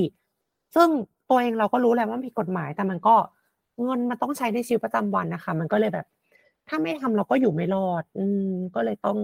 [0.75, 0.89] ซึ่ง
[1.31, 3.15] ตัวเองเราก็รู้แหละว่าผิดกฎหมาย แต่มันก็
[3.85, 6.07] เงินมันต้องใช้ในชีวิตประจำวันนะคะ มันก็เลยแบบ
[6.69, 9.19] ถ้าไม่ทำเราก็อยู่ไม่รอด อืมก็เลยต้อง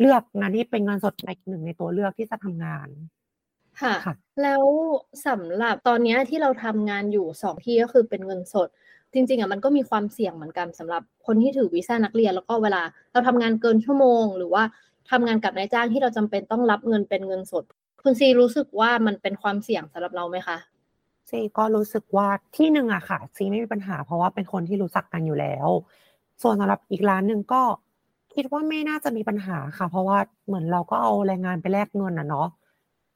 [0.00, 2.88] เลือกงานที่เป็นเงินสดอีกหนึ่งในตัวเลือกที่จะทำงาน
[3.82, 3.94] ค่ะ
[4.42, 4.64] แล้ว
[5.26, 8.68] สำหรับตอนนี้ที่เราทำงานอยู่สองที่ก็คือเป็นเงินสด
[9.12, 12.82] จริงๆอะมันก็มีความเสี่ยงเหมือนกันสำหรับคนที่ถือวีซ่านักเรียน แล้วก็เวลา
[13.12, 14.62] เราทำงานเกินชั่วโมง หรือว่า
[15.10, 17.64] ทำงานกับนายจ้างที่เราจำเป็นต้องรับเงินเป็นเงินสด
[18.02, 20.56] คุณซีรู้สึกว่ามันเป็นความเสี่ยงสำหรับเราไหมคะ
[21.30, 25.68] ซีก็รู้สึกว่าที่หนึ่งอะค่ะซีไม่มีปัญหา เพราะว่าเป็นคนที่รู้จักกันอยู่แล้ว
[26.42, 27.62] ส่วนสำหรับอีกร้านหนึ่งก็
[28.34, 32.48] คิดว่าไม่น่าจะมีปัญหาค่ะ เพราะว่าเหมือนเราก็เอาแรงงานไปแลกเงินอะเนาะ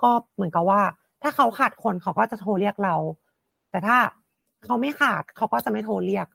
[0.03, 0.81] ก็เหมือนกับว่า
[1.23, 2.97] ถ้าเขาขาดคนเขาก็จะโทรเรียกเรา
[3.71, 3.97] แต่ถ้า
[4.65, 6.27] เขาไม่ขาดเขาก็จะไม่โทรเรียก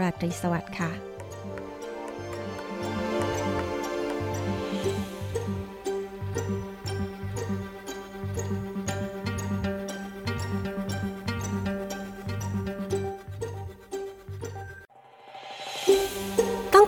[0.00, 1.15] ราตรีสวัสดิ์ค่ะ